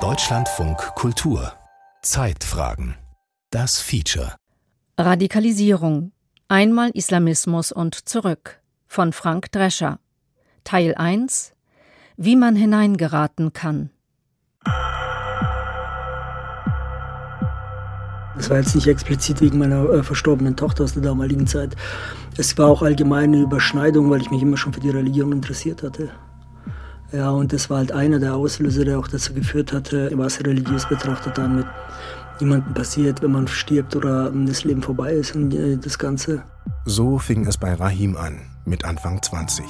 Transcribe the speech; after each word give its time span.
Deutschlandfunk 0.00 0.78
Kultur. 0.94 1.52
Zeitfragen. 2.00 2.94
Das 3.50 3.80
Feature. 3.80 4.34
Radikalisierung. 4.96 6.12
Einmal 6.48 6.88
Islamismus 6.94 7.70
und 7.70 8.08
zurück. 8.08 8.62
Von 8.86 9.12
Frank 9.12 9.52
Drescher. 9.52 9.98
Teil 10.64 10.94
1 10.94 11.52
Wie 12.16 12.34
man 12.34 12.56
hineingeraten 12.56 13.52
kann. 13.52 13.90
Das 18.36 18.48
war 18.48 18.56
jetzt 18.56 18.74
nicht 18.74 18.86
explizit 18.86 19.42
wegen 19.42 19.58
meiner 19.58 19.86
äh, 19.90 20.02
verstorbenen 20.02 20.56
Tochter 20.56 20.84
aus 20.84 20.94
der 20.94 21.02
damaligen 21.02 21.46
Zeit. 21.46 21.76
Es 22.38 22.56
war 22.56 22.68
auch 22.68 22.80
allgemeine 22.80 23.42
Überschneidung, 23.42 24.08
weil 24.08 24.22
ich 24.22 24.30
mich 24.30 24.40
immer 24.40 24.56
schon 24.56 24.72
für 24.72 24.80
die 24.80 24.88
Religion 24.88 25.30
interessiert 25.30 25.82
hatte. 25.82 26.10
Ja, 27.12 27.30
und 27.30 27.52
das 27.52 27.68
war 27.68 27.78
halt 27.78 27.92
einer 27.92 28.18
der 28.18 28.34
Auslöser, 28.34 28.84
der 28.86 28.98
auch 28.98 29.06
dazu 29.06 29.34
geführt 29.34 29.72
hatte, 29.72 30.10
was 30.14 30.40
religiös 30.40 30.88
betrachtet 30.88 31.36
dann 31.36 31.56
mit 31.56 31.66
jemandem 32.40 32.72
passiert, 32.72 33.22
wenn 33.22 33.32
man 33.32 33.46
stirbt 33.46 33.94
oder 33.94 34.30
das 34.30 34.64
Leben 34.64 34.82
vorbei 34.82 35.12
ist 35.12 35.34
und 35.36 35.52
äh, 35.52 35.76
das 35.76 35.98
Ganze. 35.98 36.42
So 36.86 37.18
fing 37.18 37.46
es 37.46 37.58
bei 37.58 37.74
Rahim 37.74 38.16
an, 38.16 38.40
mit 38.64 38.84
Anfang 38.86 39.22
20. 39.22 39.64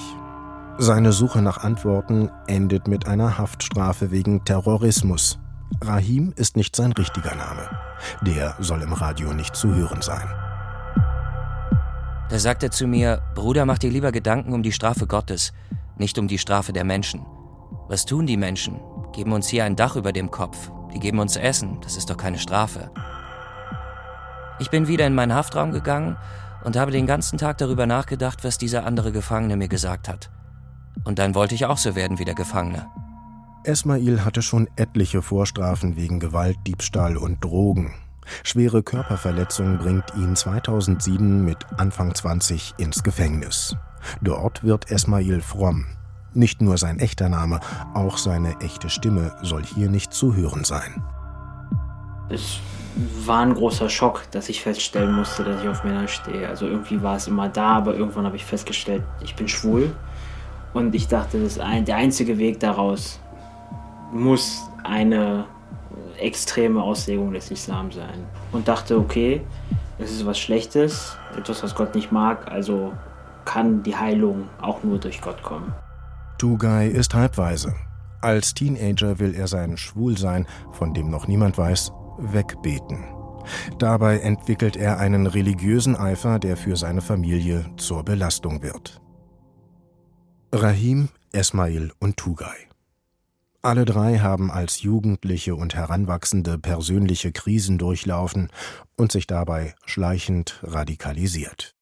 Seine 0.79 1.13
Suche 1.13 1.43
nach 1.43 1.59
Antworten 1.59 2.31
endet 2.47 2.87
mit 2.87 3.07
einer 3.07 3.39
Haftstrafe 3.39 4.11
wegen 4.13 4.45
Terrorismus. 4.45 5.39
Rahim 5.83 6.33
ist 6.37 6.57
nicht 6.57 6.77
sein 6.77 6.93
richtiger 6.93 7.35
Name. 7.35 7.69
Der 8.23 8.55
soll 8.61 8.83
im 8.83 8.93
Radio 8.93 9.33
nicht 9.33 9.57
zu 9.57 9.75
hören 9.75 10.01
sein. 10.01 10.29
Da 12.31 12.39
sagt 12.39 12.63
er 12.63 12.71
zu 12.71 12.87
mir, 12.87 13.21
Bruder, 13.35 13.67
mach 13.67 13.79
dir 13.79 13.91
lieber 13.91 14.13
Gedanken 14.13 14.55
um 14.55 14.63
die 14.63 14.73
Strafe 14.73 15.07
Gottes 15.07 15.53
nicht 15.99 16.19
um 16.19 16.29
die 16.29 16.39
Strafe 16.39 16.73
der 16.73 16.85
Menschen. 16.85 17.27
Was 17.89 18.07
tun 18.07 18.27
die 18.27 18.37
Menschen? 18.37 18.81
Geben 19.13 19.33
uns 19.33 19.49
hier 19.49 19.65
ein 19.65 19.77
Dach 19.77 19.97
über 19.97 20.13
dem 20.13 20.31
Kopf. 20.31 20.71
Die 20.95 20.99
geben 20.99 21.19
uns 21.19 21.37
Essen. 21.37 21.79
Das 21.83 21.97
ist 21.97 22.11
doch 22.11 22.17
keine 22.17 22.39
Strafe. 22.39 22.91
Ich 24.59 24.71
bin 24.71 24.89
wieder 24.89 25.07
in 25.07 25.15
meinen 25.15 25.35
Haftraum 25.35 25.73
gegangen 25.73 26.17
und 26.65 26.77
habe 26.77 26.93
den 26.93 27.07
ganzen 27.07 27.39
Tag 27.39 27.59
darüber 27.59 27.87
nachgedacht, 27.87 28.45
was 28.45 28.59
dieser 28.59 28.87
andere 28.87 29.13
Gefangene 29.13 29.57
mir 29.57 29.69
gesagt 29.69 30.09
hat. 30.09 30.31
Und 31.05 31.19
dann 31.19 31.35
wollte 31.35 31.55
ich 31.55 31.67
auch 31.67 31.79
so 31.79 31.95
werden 31.95 32.19
wie 32.19 32.25
der 32.25 32.35
Gefangene. 32.35 32.87
Esmail 33.65 34.25
hatte 34.25 34.43
schon 34.43 34.69
etliche 34.77 35.23
Vorstrafen 35.23 35.97
wegen 35.97 36.21
Gewalt, 36.21 36.59
Diebstahl 36.67 37.17
und 37.17 37.43
Drogen. 37.43 37.95
Schwere 38.43 38.83
Körperverletzung 38.83 39.79
bringt 39.79 40.05
ihn 40.17 40.37
2007 40.37 41.45
mit 41.45 41.59
Anfang 41.77 42.15
20 42.15 42.75
ins 42.79 43.03
Gefängnis. 43.03 43.77
Dort 44.21 44.65
wird 44.65 44.91
Esmail 44.91 45.41
fromm. 45.41 45.87
Nicht 46.35 46.63
nur 46.63 46.79
sein 46.79 46.99
echter 46.99 47.29
Name, 47.29 47.61
auch 47.95 48.17
seine 48.17 48.59
echte 48.61 48.89
Stimme 48.89 49.37
soll 49.43 49.65
hier 49.65 49.91
nicht 49.91 50.13
zu 50.15 50.35
hören 50.35 50.65
sein. 50.65 51.03
Es 52.31 52.59
war 53.27 53.41
ein 53.41 53.55
großer 53.55 53.89
Schock, 53.89 54.31
dass 54.31 54.49
ich 54.49 54.63
feststellen 54.63 55.15
musste, 55.15 55.45
dass 55.45 55.63
ich 55.63 55.69
auf 55.69 55.85
Männer 55.85 56.09
stehe. 56.09 56.49
Also 56.49 56.67
irgendwie 56.67 57.03
war 57.03 57.17
es 57.17 57.27
immer 57.27 57.49
da, 57.49 57.77
aber 57.77 57.95
irgendwann 57.95 58.25
habe 58.25 58.37
ich 58.37 58.45
festgestellt, 58.45 59.03
ich 59.23 59.35
bin 59.35 59.49
schwul. 59.49 59.95
Und 60.73 60.95
ich 60.95 61.09
dachte, 61.09 61.47
ein, 61.61 61.85
der 61.85 61.97
einzige 61.97 62.39
Weg 62.39 62.61
daraus 62.61 63.21
muss 64.13 64.63
eine 64.85 65.45
extreme 66.23 66.83
Auslegung 66.83 67.33
des 67.33 67.51
Islam 67.51 67.91
sein. 67.93 68.27
Und 68.53 68.69
dachte, 68.69 68.97
okay, 68.99 69.43
es 69.99 70.11
ist 70.11 70.27
was 70.27 70.39
Schlechtes, 70.39 71.17
etwas, 71.37 71.63
was 71.63 71.75
Gott 71.75 71.95
nicht 71.95 72.13
mag, 72.13 72.51
also 72.51 72.93
kann 73.45 73.83
die 73.83 73.97
Heilung 73.97 74.49
auch 74.61 74.83
nur 74.83 74.99
durch 74.99 75.21
Gott 75.21 75.43
kommen. 75.43 75.73
Tugay 76.39 76.89
ist 76.89 77.15
halbweise. 77.15 77.75
Als 78.21 78.55
Teenager 78.55 79.19
will 79.19 79.35
er 79.35 79.49
sein 79.49 79.77
Schwulsein, 79.77 80.47
von 80.73 80.95
dem 80.95 81.11
noch 81.11 81.27
niemand 81.27 81.59
weiß, 81.59 81.93
wegbeten. 82.19 83.05
Dabei 83.79 84.19
entwickelt 84.19 84.77
er 84.77 84.99
einen 84.99 85.27
religiösen 85.27 85.97
Eifer, 85.97 86.39
der 86.39 86.57
für 86.57 86.77
seine 86.77 87.01
Familie 87.01 87.67
zur 87.77 88.05
Belastung 88.05 88.63
wird. 88.63 89.01
Rahim, 90.55 91.09
Esmail 91.33 91.93
und 91.99 92.17
Tugay. 92.17 92.72
Alle 93.65 93.85
drei 93.85 94.19
haben 94.19 94.51
als 94.51 94.83
Jugendliche 94.83 95.55
und 95.55 95.77
Heranwachsende 95.77 96.59
persönliche 96.59 97.31
Krisen 97.31 97.79
durchlaufen 97.79 98.49
und 98.97 99.13
sich 99.13 99.29
dabei 99.29 99.77
schleichend 99.87 100.59
radikalisiert 100.65 101.77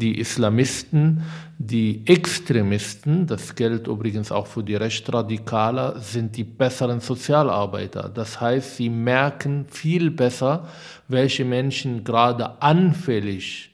die 0.00 0.18
Islamisten, 0.18 1.22
die 1.58 2.06
Extremisten, 2.06 3.26
das 3.26 3.54
gilt 3.54 3.86
übrigens 3.86 4.32
auch 4.32 4.46
für 4.46 4.64
die 4.64 4.74
Rechtsradikaler, 4.74 6.00
sind 6.00 6.36
die 6.36 6.44
besseren 6.44 7.00
Sozialarbeiter. 7.00 8.08
Das 8.08 8.40
heißt, 8.40 8.76
sie 8.76 8.88
merken 8.88 9.66
viel 9.68 10.10
besser, 10.10 10.68
welche 11.08 11.44
Menschen 11.44 12.02
gerade 12.02 12.62
anfällig, 12.62 13.69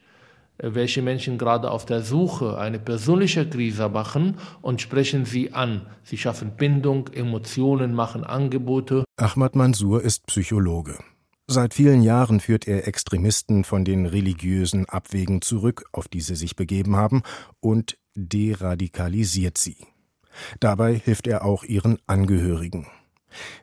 welche 0.59 1.03
Menschen 1.03 1.39
gerade 1.39 1.71
auf 1.71 1.85
der 1.85 2.03
Suche 2.03 2.59
eine 2.59 2.79
persönliche 2.79 3.49
Krise 3.49 3.89
machen 3.89 4.37
und 4.63 4.81
sprechen 4.81 5.25
sie 5.25 5.53
an. 5.53 5.87
Sie 6.03 6.17
schaffen 6.17 6.53
Bindung, 6.57 7.09
Emotionen, 7.09 7.95
machen 7.95 8.25
Angebote. 8.25 9.05
Ahmad 9.17 9.55
Mansour 9.55 10.03
ist 10.03 10.27
Psychologe. 10.27 10.99
Seit 11.49 11.75
vielen 11.75 12.03
Jahren 12.03 12.41
führt 12.41 12.67
er 12.67 12.89
Extremisten 12.89 13.63
von 13.63 13.85
den 13.85 14.07
religiösen 14.07 14.89
Abwegen 14.89 15.43
zurück, 15.43 15.85
auf 15.93 16.09
die 16.09 16.21
sie 16.21 16.35
sich 16.35 16.57
begeben 16.57 16.97
haben, 16.97 17.23
und 17.61 17.99
deradikalisiert 18.17 19.57
sie. 19.57 19.77
Dabei 20.59 20.95
hilft 20.95 21.29
er 21.29 21.45
auch 21.45 21.63
ihren 21.63 21.99
Angehörigen. 22.07 22.87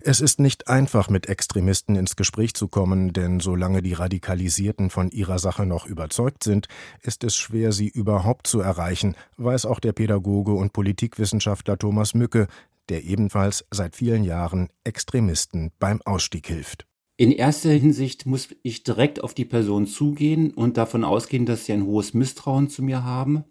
Es 0.02 0.22
ist 0.22 0.40
nicht 0.40 0.68
einfach, 0.68 1.10
mit 1.10 1.28
Extremisten 1.28 1.96
ins 1.96 2.16
Gespräch 2.16 2.54
zu 2.54 2.68
kommen, 2.68 3.14
denn 3.14 3.40
solange 3.40 3.82
die 3.82 3.94
Radikalisierten 3.94 4.90
von 4.90 5.10
ihrer 5.10 5.40
Sache 5.40 5.66
noch 5.66 5.86
überzeugt 5.86 6.44
sind, 6.44 6.68
ist 7.02 7.24
es 7.24 7.36
schwer, 7.36 7.72
sie 7.72 7.88
überhaupt 7.88 8.48
zu 8.48 8.60
erreichen, 8.60 9.16
weiß 9.38 9.66
auch 9.66 9.80
der 9.80 9.94
Pädagoge 9.94 10.54
und 10.54 10.74
Politikwissenschaftler 10.74 11.78
Thomas 11.78 12.14
Mücke, 12.14 12.48
der 12.90 13.04
ebenfalls 13.04 13.66
seit 13.72 13.96
vielen 13.96 14.24
Jahren 14.24 14.70
Extremisten 14.84 15.72
beim 15.80 16.02
Ausstieg 16.04 16.48
hilft. 16.48 16.86
In 17.16 17.32
erster 17.32 17.72
Hinsicht 17.72 18.26
muss 18.26 18.50
ich 18.64 18.84
direkt 18.84 19.24
auf 19.24 19.34
die 19.34 19.46
Person 19.46 19.86
zugehen 19.86 20.52
und 20.52 20.78
davon 20.78 21.04
ausgehen, 21.04 21.46
dass 21.46 21.66
sie 21.66 21.74
ein 21.74 21.86
hohes 21.86 22.14
Misstrauen 22.14 22.70
zu 22.70 22.82
mir 22.82 23.04
haben. 23.04 23.44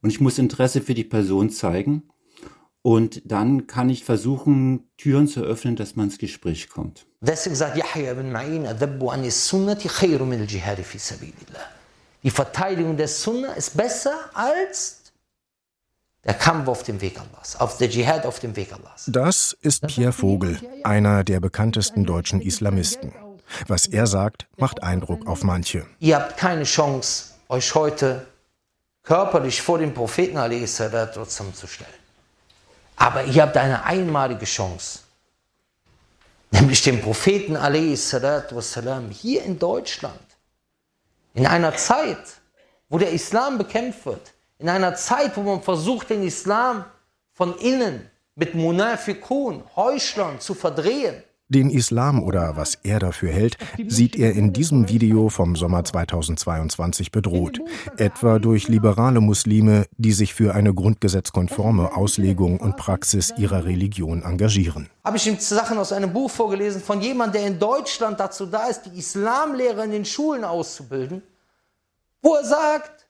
Und 0.00 0.10
ich 0.10 0.20
muss 0.20 0.38
Interesse 0.38 0.80
für 0.80 0.94
die 0.94 1.04
Person 1.04 1.50
zeigen. 1.50 2.04
Und 2.86 3.22
dann 3.24 3.66
kann 3.66 3.88
ich 3.88 4.04
versuchen, 4.04 4.90
Türen 4.98 5.26
zu 5.26 5.40
öffnen, 5.40 5.74
dass 5.74 5.96
man 5.96 6.08
ins 6.08 6.18
Gespräch 6.18 6.68
kommt. 6.68 7.06
Die 12.22 12.30
Verteidigung 12.30 12.96
der 12.98 13.08
Sunna 13.08 13.52
ist 13.54 13.74
besser 13.74 14.14
als 14.34 15.00
der 16.24 16.34
Kampf 16.34 16.68
auf 16.68 16.82
dem 16.82 17.00
Weg 17.00 17.18
Allahs, 17.18 17.58
auf 17.58 17.78
der 17.78 17.88
Dschihad 17.88 18.26
auf 18.26 18.40
dem 18.40 18.54
Weg 18.54 18.70
Allahs. 18.74 19.04
Das 19.06 19.56
ist 19.62 19.86
Pierre 19.86 20.12
Vogel, 20.12 20.60
einer 20.82 21.24
der 21.24 21.40
bekanntesten 21.40 22.04
deutschen 22.04 22.42
Islamisten. 22.42 23.14
Was 23.66 23.86
er 23.86 24.06
sagt, 24.06 24.46
macht 24.58 24.82
Eindruck 24.82 25.26
auf 25.26 25.42
manche. 25.42 25.86
Ihr 26.00 26.16
habt 26.16 26.36
keine 26.36 26.64
Chance, 26.64 27.30
euch 27.48 27.74
heute 27.74 28.26
körperlich 29.04 29.62
vor 29.62 29.78
den 29.78 29.94
Propheten 29.94 30.36
zu 31.54 31.66
stellen. 31.66 32.03
Aber 32.96 33.24
ihr 33.24 33.42
habt 33.42 33.56
eine 33.56 33.84
einmalige 33.84 34.44
Chance, 34.44 35.00
nämlich 36.50 36.82
den 36.82 37.02
Propheten 37.02 37.56
hier 39.10 39.42
in 39.42 39.58
Deutschland, 39.58 40.20
in 41.34 41.46
einer 41.46 41.76
Zeit, 41.76 42.40
wo 42.88 42.98
der 42.98 43.10
Islam 43.10 43.58
bekämpft 43.58 44.06
wird, 44.06 44.32
in 44.58 44.68
einer 44.68 44.94
Zeit, 44.94 45.36
wo 45.36 45.42
man 45.42 45.62
versucht, 45.62 46.10
den 46.10 46.22
Islam 46.22 46.84
von 47.32 47.58
innen 47.58 48.08
mit 48.36 48.54
Munafikun, 48.54 49.64
Heuchlern 49.76 50.40
zu 50.40 50.54
verdrehen. 50.54 51.22
Den 51.48 51.68
Islam 51.68 52.22
oder 52.22 52.56
was 52.56 52.78
er 52.84 52.98
dafür 53.00 53.30
hält, 53.30 53.58
sieht 53.86 54.16
er 54.16 54.32
in 54.32 54.54
diesem 54.54 54.88
Video 54.88 55.28
vom 55.28 55.56
Sommer 55.56 55.84
2022 55.84 57.12
bedroht. 57.12 57.60
Etwa 57.98 58.38
durch 58.38 58.68
liberale 58.68 59.20
Muslime, 59.20 59.84
die 59.98 60.12
sich 60.12 60.32
für 60.32 60.54
eine 60.54 60.72
grundgesetzkonforme 60.72 61.94
Auslegung 61.94 62.60
und 62.60 62.78
Praxis 62.78 63.34
ihrer 63.36 63.66
Religion 63.66 64.22
engagieren. 64.22 64.88
Habe 65.04 65.18
ich 65.18 65.26
ihm 65.26 65.38
Sachen 65.38 65.76
aus 65.76 65.92
einem 65.92 66.14
Buch 66.14 66.30
vorgelesen 66.30 66.80
von 66.80 67.02
jemandem, 67.02 67.42
der 67.42 67.50
in 67.50 67.58
Deutschland 67.58 68.18
dazu 68.18 68.46
da 68.46 68.68
ist, 68.68 68.84
die 68.86 68.98
Islamlehrer 68.98 69.84
in 69.84 69.90
den 69.90 70.04
Schulen 70.06 70.44
auszubilden, 70.44 71.22
wo 72.22 72.36
er 72.36 72.44
sagt, 72.44 73.06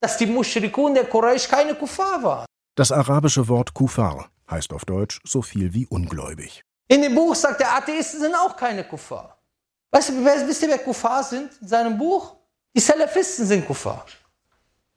dass 0.00 0.16
die 0.16 0.26
Mushrikun 0.26 0.94
der 0.94 1.04
Quraysh 1.04 1.46
keine 1.48 1.76
Kuffar 1.76 2.22
waren. 2.24 2.46
Das 2.74 2.90
arabische 2.90 3.46
Wort 3.46 3.72
Kufar 3.72 4.30
heißt 4.50 4.72
auf 4.72 4.84
Deutsch 4.84 5.20
so 5.24 5.42
viel 5.42 5.74
wie 5.74 5.86
ungläubig. 5.86 6.64
In 6.88 7.02
dem 7.02 7.14
Buch 7.14 7.34
sagt 7.34 7.60
der 7.60 7.76
Atheisten 7.76 8.20
sind 8.20 8.34
auch 8.34 8.56
keine 8.56 8.82
Kuffar. 8.82 9.38
Weißt 9.90 10.08
du, 10.08 10.24
wisst 10.24 10.62
ihr, 10.62 10.68
wer 10.68 10.78
Kuffar 10.78 11.22
sind 11.22 11.50
in 11.60 11.68
seinem 11.68 11.98
Buch? 11.98 12.34
Die 12.74 12.80
Salafisten 12.80 13.46
sind 13.46 13.66
Kuffar. 13.66 14.06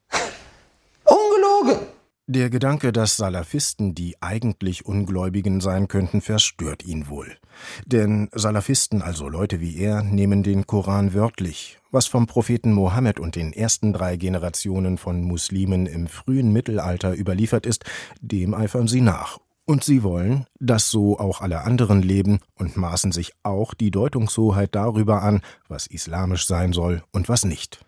Ungelogen. 1.04 1.88
Der 2.28 2.50
Gedanke, 2.50 2.94
dass 2.94 3.18
Salafisten 3.18 3.94
die 3.94 4.16
eigentlich 4.22 4.86
Ungläubigen 4.86 5.60
sein 5.60 5.90
könnten, 5.90 6.22
verstört 6.22 6.86
ihn 6.86 7.10
wohl. 7.10 7.38
Denn 7.86 8.30
Salafisten, 8.32 9.02
also 9.02 9.28
Leute 9.28 9.60
wie 9.60 9.78
er, 9.78 10.02
nehmen 10.02 10.44
den 10.44 10.66
Koran 10.66 11.14
wörtlich. 11.14 11.78
Was 11.92 12.08
vom 12.08 12.28
Propheten 12.28 12.72
Mohammed 12.72 13.20
und 13.20 13.36
den 13.36 13.52
ersten 13.52 13.92
drei 13.92 14.16
Generationen 14.16 14.98
von 14.98 15.22
Muslimen 15.24 15.88
im 15.88 16.08
frühen 16.08 16.54
Mittelalter 16.54 17.14
überliefert 17.14 17.66
ist, 17.66 17.84
dem 18.22 18.54
eifern 18.54 18.88
sie 18.88 19.02
nach. 19.02 19.41
Und 19.66 19.84
sie 19.84 20.04
wollen, 20.04 20.46
dass 20.60 20.90
so 20.90 21.20
auch 21.20 21.42
alle 21.42 21.62
anderen 21.62 22.02
leben 22.02 22.40
und 22.56 22.78
maßen 22.78 23.12
sich 23.12 23.34
auch 23.44 23.74
die 23.74 23.92
Deutungshoheit 23.92 24.76
darüber 24.76 25.22
an, 25.22 25.42
was 25.68 25.88
islamisch 25.88 26.46
sein 26.46 26.74
soll 26.74 27.04
und 27.12 27.30
was 27.30 27.46
nicht. 27.46 27.86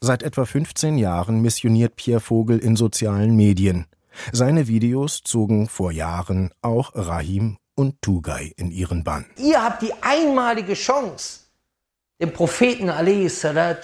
Seit 0.00 0.22
etwa 0.22 0.44
15 0.44 0.96
Jahren 0.96 1.40
missioniert 1.42 1.96
Pierre 1.96 2.20
Vogel 2.20 2.58
in 2.58 2.76
sozialen 2.76 3.34
Medien. 3.34 3.86
Seine 4.32 4.68
Videos 4.68 5.22
zogen 5.24 5.68
vor 5.68 5.90
Jahren 5.90 6.52
auch 6.62 6.92
Rahim 6.94 7.56
und 7.74 8.00
Tugay 8.02 8.52
in 8.56 8.70
ihren 8.70 9.02
Bann. 9.02 9.26
Ihr 9.36 9.62
habt 9.62 9.82
die 9.82 9.92
einmalige 10.00 10.74
Chance, 10.74 11.40
den 12.20 12.32
Propheten 12.32 12.90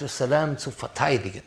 salam 0.06 0.58
zu 0.58 0.70
verteidigen. 0.70 1.42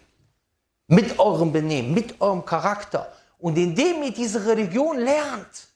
Mit 0.88 1.20
eurem 1.20 1.52
Benehmen, 1.52 1.94
mit 1.94 2.20
eurem 2.22 2.46
Charakter. 2.46 3.12
Und 3.38 3.58
indem 3.58 4.04
ihr 4.04 4.12
diese 4.12 4.46
Religion 4.46 4.98
lernt, 4.98 5.70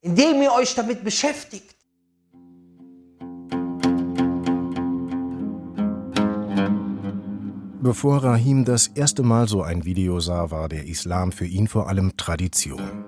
indem 0.00 0.42
ihr 0.42 0.52
euch 0.52 0.74
damit 0.74 1.04
beschäftigt, 1.04 1.74
Bevor 7.80 8.22
Rahim 8.24 8.64
das 8.64 8.88
erste 8.88 9.22
Mal 9.22 9.48
so 9.48 9.62
ein 9.62 9.84
Video 9.84 10.18
sah, 10.20 10.50
war 10.50 10.68
der 10.68 10.86
Islam 10.86 11.32
für 11.32 11.46
ihn 11.46 11.68
vor 11.68 11.88
allem 11.88 12.16
Tradition. 12.16 13.04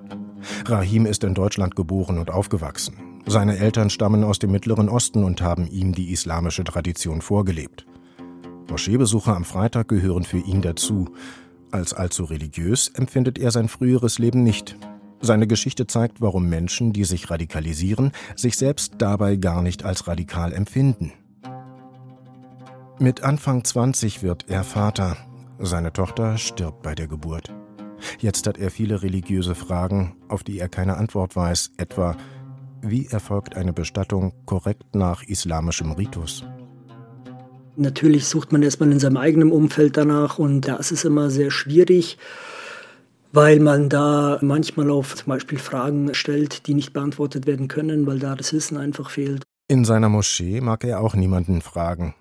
Rahim 0.65 1.07
ist 1.07 1.25
in 1.25 1.35
Deutschland 1.35 1.77
geboren 1.77 2.19
und 2.19 2.31
aufgewachsen. 2.31 2.95
Seine 3.27 3.59
Eltern 3.59 3.91
stammen 3.91 4.25
aus 4.25 4.39
dem 4.39 4.53
Mittleren 4.53 4.89
Osten 4.89 5.25
und 5.25 5.43
haben 5.43 5.67
ihm 5.67 5.93
die 5.93 6.13
islamische 6.13 6.65
Tradition 6.65 7.21
vorgelebt. 7.21 7.85
Moscheebesuche 8.71 9.35
am 9.35 9.45
Freitag 9.45 9.89
gehören 9.89 10.25
für 10.25 10.39
ihn 10.39 10.63
dazu. 10.63 11.09
Als 11.71 11.93
allzu 11.95 12.25
religiös 12.25 12.89
empfindet 12.89 13.39
er 13.39 13.51
sein 13.51 13.69
früheres 13.69 14.19
Leben 14.19 14.43
nicht. 14.43 14.77
Seine 15.21 15.47
Geschichte 15.47 15.87
zeigt, 15.87 16.21
warum 16.21 16.49
Menschen, 16.49 16.93
die 16.93 17.05
sich 17.05 17.31
radikalisieren, 17.31 18.13
sich 18.37 18.57
selbst 18.57 18.95
dabei 18.99 19.37
gar 19.37 19.63
nicht 19.63 19.85
als 19.85 20.09
radikal 20.09 20.53
empfinden. 20.53 21.13
Mit 22.99 23.23
Anfang 23.23 23.65
20 23.65 24.23
wird 24.23 24.47
er 24.49 24.65
Vater. 24.65 25.17
Seine 25.59 25.93
Tochter 25.93 26.39
stirbt 26.39 26.83
bei 26.83 26.95
der 26.95 27.07
Geburt. 27.07 27.53
Jetzt 28.19 28.47
hat 28.47 28.59
er 28.59 28.71
viele 28.71 29.03
religiöse 29.03 29.55
Fragen, 29.55 30.17
auf 30.29 30.43
die 30.43 30.59
er 30.59 30.69
keine 30.69 30.97
Antwort 30.97 31.37
weiß, 31.37 31.73
etwa 31.77 32.17
wie 32.83 33.07
erfolgt 33.07 33.57
eine 33.57 33.75
Bestattung 33.75 34.33
korrekt 34.47 34.95
nach 34.95 35.23
islamischem 35.23 35.93
Ritus? 35.93 36.45
Natürlich 37.77 38.27
sucht 38.27 38.53
man 38.53 38.63
erstmal 38.63 38.91
in 38.93 38.99
seinem 38.99 39.17
eigenen 39.17 39.53
Umfeld 39.53 39.97
danach 39.97 40.39
und 40.39 40.63
da 40.63 40.77
ist 40.77 41.05
immer 41.05 41.31
sehr 41.31 41.51
schwierig, 41.51 42.19
weil 43.33 43.61
man 43.61 43.89
da 43.89 44.39
manchmal 44.43 44.91
auf 44.91 45.15
zum 45.15 45.29
Beispiel 45.29 45.59
Fragen 45.59 46.13
stellt, 46.15 46.67
die 46.67 46.75
nicht 46.75 46.93
beantwortet 46.93 47.47
werden 47.47 47.69
können, 47.69 48.07
weil 48.07 48.19
da 48.19 48.35
das 48.35 48.53
Wissen 48.53 48.77
einfach 48.77 49.11
fehlt. 49.11 49.43
In 49.69 49.85
seiner 49.85 50.09
Moschee 50.09 50.61
mag 50.61 50.85
er 50.85 51.01
auch 51.01 51.15
niemanden 51.15 51.63
fragen. 51.63 52.15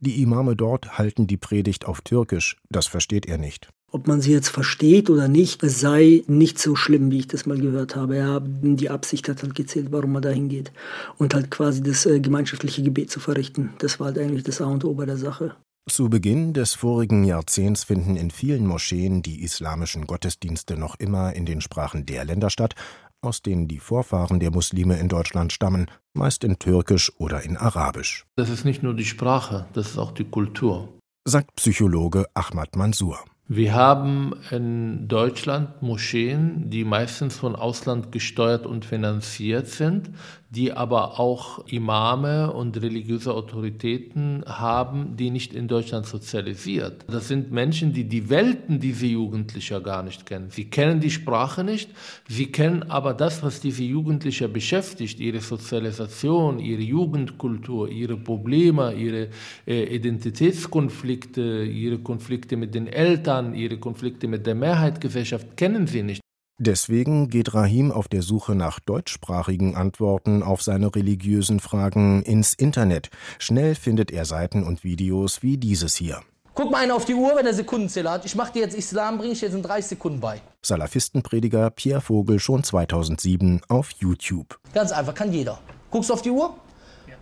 Die 0.00 0.22
Imame 0.22 0.56
dort 0.56 0.98
halten 0.98 1.26
die 1.26 1.36
Predigt 1.36 1.86
auf 1.86 2.00
Türkisch, 2.00 2.56
das 2.70 2.86
versteht 2.86 3.26
er 3.26 3.38
nicht. 3.38 3.68
Ob 3.94 4.08
man 4.08 4.20
sie 4.20 4.32
jetzt 4.32 4.48
versteht 4.48 5.08
oder 5.08 5.28
nicht, 5.28 5.62
es 5.62 5.78
sei 5.78 6.24
nicht 6.26 6.58
so 6.58 6.74
schlimm, 6.74 7.12
wie 7.12 7.20
ich 7.20 7.28
das 7.28 7.46
mal 7.46 7.56
gehört 7.56 7.94
habe. 7.94 8.16
Ja, 8.16 8.40
die 8.42 8.90
Absicht 8.90 9.28
hat 9.28 9.44
halt 9.44 9.54
gezählt, 9.54 9.92
warum 9.92 10.10
man 10.10 10.22
da 10.22 10.30
hingeht. 10.30 10.72
Und 11.16 11.32
halt 11.32 11.52
quasi 11.52 11.80
das 11.80 12.04
äh, 12.04 12.18
gemeinschaftliche 12.18 12.82
Gebet 12.82 13.12
zu 13.12 13.20
verrichten. 13.20 13.72
Das 13.78 14.00
war 14.00 14.08
halt 14.08 14.18
eigentlich 14.18 14.42
das 14.42 14.60
A 14.60 14.64
und 14.64 14.84
O 14.84 14.94
bei 14.94 15.06
der 15.06 15.16
Sache. 15.16 15.54
Zu 15.88 16.10
Beginn 16.10 16.54
des 16.54 16.74
vorigen 16.74 17.22
Jahrzehnts 17.22 17.84
finden 17.84 18.16
in 18.16 18.32
vielen 18.32 18.66
Moscheen 18.66 19.22
die 19.22 19.44
islamischen 19.44 20.08
Gottesdienste 20.08 20.76
noch 20.76 20.96
immer 20.98 21.36
in 21.36 21.46
den 21.46 21.60
Sprachen 21.60 22.04
der 22.04 22.24
Länder 22.24 22.50
statt, 22.50 22.74
aus 23.20 23.42
denen 23.42 23.68
die 23.68 23.78
Vorfahren 23.78 24.40
der 24.40 24.50
Muslime 24.50 24.98
in 24.98 25.06
Deutschland 25.06 25.52
stammen, 25.52 25.86
meist 26.14 26.42
in 26.42 26.58
Türkisch 26.58 27.12
oder 27.18 27.44
in 27.44 27.56
Arabisch. 27.56 28.26
Das 28.34 28.50
ist 28.50 28.64
nicht 28.64 28.82
nur 28.82 28.94
die 28.94 29.04
Sprache, 29.04 29.66
das 29.72 29.90
ist 29.90 29.98
auch 29.98 30.10
die 30.10 30.24
Kultur. 30.24 30.88
Sagt 31.24 31.54
Psychologe 31.54 32.26
Ahmad 32.34 32.74
Mansour. 32.74 33.24
Wir 33.46 33.74
haben 33.74 34.32
in 34.50 35.06
Deutschland 35.06 35.82
Moscheen, 35.82 36.70
die 36.70 36.82
meistens 36.82 37.36
von 37.36 37.54
Ausland 37.54 38.10
gesteuert 38.10 38.64
und 38.64 38.86
finanziert 38.86 39.66
sind, 39.68 40.08
die 40.54 40.72
aber 40.72 41.18
auch 41.18 41.66
Imame 41.66 42.52
und 42.52 42.80
religiöse 42.80 43.34
Autoritäten 43.34 44.44
haben, 44.46 45.16
die 45.16 45.30
nicht 45.30 45.52
in 45.52 45.68
Deutschland 45.68 46.06
sozialisiert. 46.06 47.04
Das 47.08 47.28
sind 47.28 47.50
Menschen, 47.50 47.92
die 47.92 48.04
die 48.04 48.30
Welten 48.30 48.80
dieser 48.80 49.06
Jugendlicher 49.06 49.80
gar 49.80 50.02
nicht 50.02 50.26
kennen. 50.26 50.50
Sie 50.50 50.66
kennen 50.66 51.00
die 51.00 51.10
Sprache 51.10 51.64
nicht, 51.64 51.90
sie 52.28 52.46
kennen 52.46 52.84
aber 52.90 53.14
das, 53.14 53.42
was 53.42 53.60
diese 53.60 53.82
Jugendlicher 53.82 54.48
beschäftigt, 54.48 55.20
ihre 55.20 55.40
Sozialisation, 55.40 56.58
ihre 56.58 56.82
Jugendkultur, 56.82 57.88
ihre 57.88 58.16
Probleme, 58.16 58.94
ihre 58.94 59.28
äh, 59.66 59.94
Identitätskonflikte, 59.94 61.64
ihre 61.64 61.98
Konflikte 61.98 62.56
mit 62.56 62.74
den 62.74 62.86
Eltern, 62.86 63.54
ihre 63.54 63.78
Konflikte 63.78 64.28
mit 64.28 64.46
der 64.46 64.54
Mehrheitsgesellschaft 64.54 65.56
kennen 65.56 65.86
sie 65.86 66.02
nicht. 66.02 66.20
Deswegen 66.58 67.28
geht 67.28 67.52
Rahim 67.52 67.90
auf 67.90 68.06
der 68.06 68.22
Suche 68.22 68.54
nach 68.54 68.78
deutschsprachigen 68.78 69.74
Antworten 69.74 70.44
auf 70.44 70.62
seine 70.62 70.94
religiösen 70.94 71.58
Fragen 71.58 72.22
ins 72.22 72.54
Internet. 72.54 73.10
Schnell 73.40 73.74
findet 73.74 74.12
er 74.12 74.24
Seiten 74.24 74.62
und 74.62 74.84
Videos 74.84 75.42
wie 75.42 75.56
dieses 75.58 75.96
hier. 75.96 76.20
Guck 76.54 76.70
mal 76.70 76.84
einer 76.84 76.94
auf 76.94 77.04
die 77.04 77.14
Uhr, 77.14 77.34
wenn 77.34 77.46
er 77.46 77.54
Sekundenzähler 77.54 78.12
hat. 78.12 78.24
Ich 78.24 78.36
mach 78.36 78.50
dir 78.50 78.60
jetzt 78.60 78.76
Islam, 78.76 79.18
bringe 79.18 79.32
ich 79.32 79.40
jetzt 79.40 79.54
in 79.54 79.62
30 79.62 79.86
Sekunden 79.86 80.20
bei. 80.20 80.40
Salafistenprediger 80.62 81.70
Pierre 81.70 82.00
Vogel 82.00 82.38
schon 82.38 82.62
2007 82.62 83.62
auf 83.66 83.90
YouTube. 83.98 84.60
Ganz 84.72 84.92
einfach, 84.92 85.14
kann 85.14 85.32
jeder. 85.32 85.58
Guckst 85.90 86.10
du 86.10 86.14
auf 86.14 86.22
die 86.22 86.30
Uhr? 86.30 86.54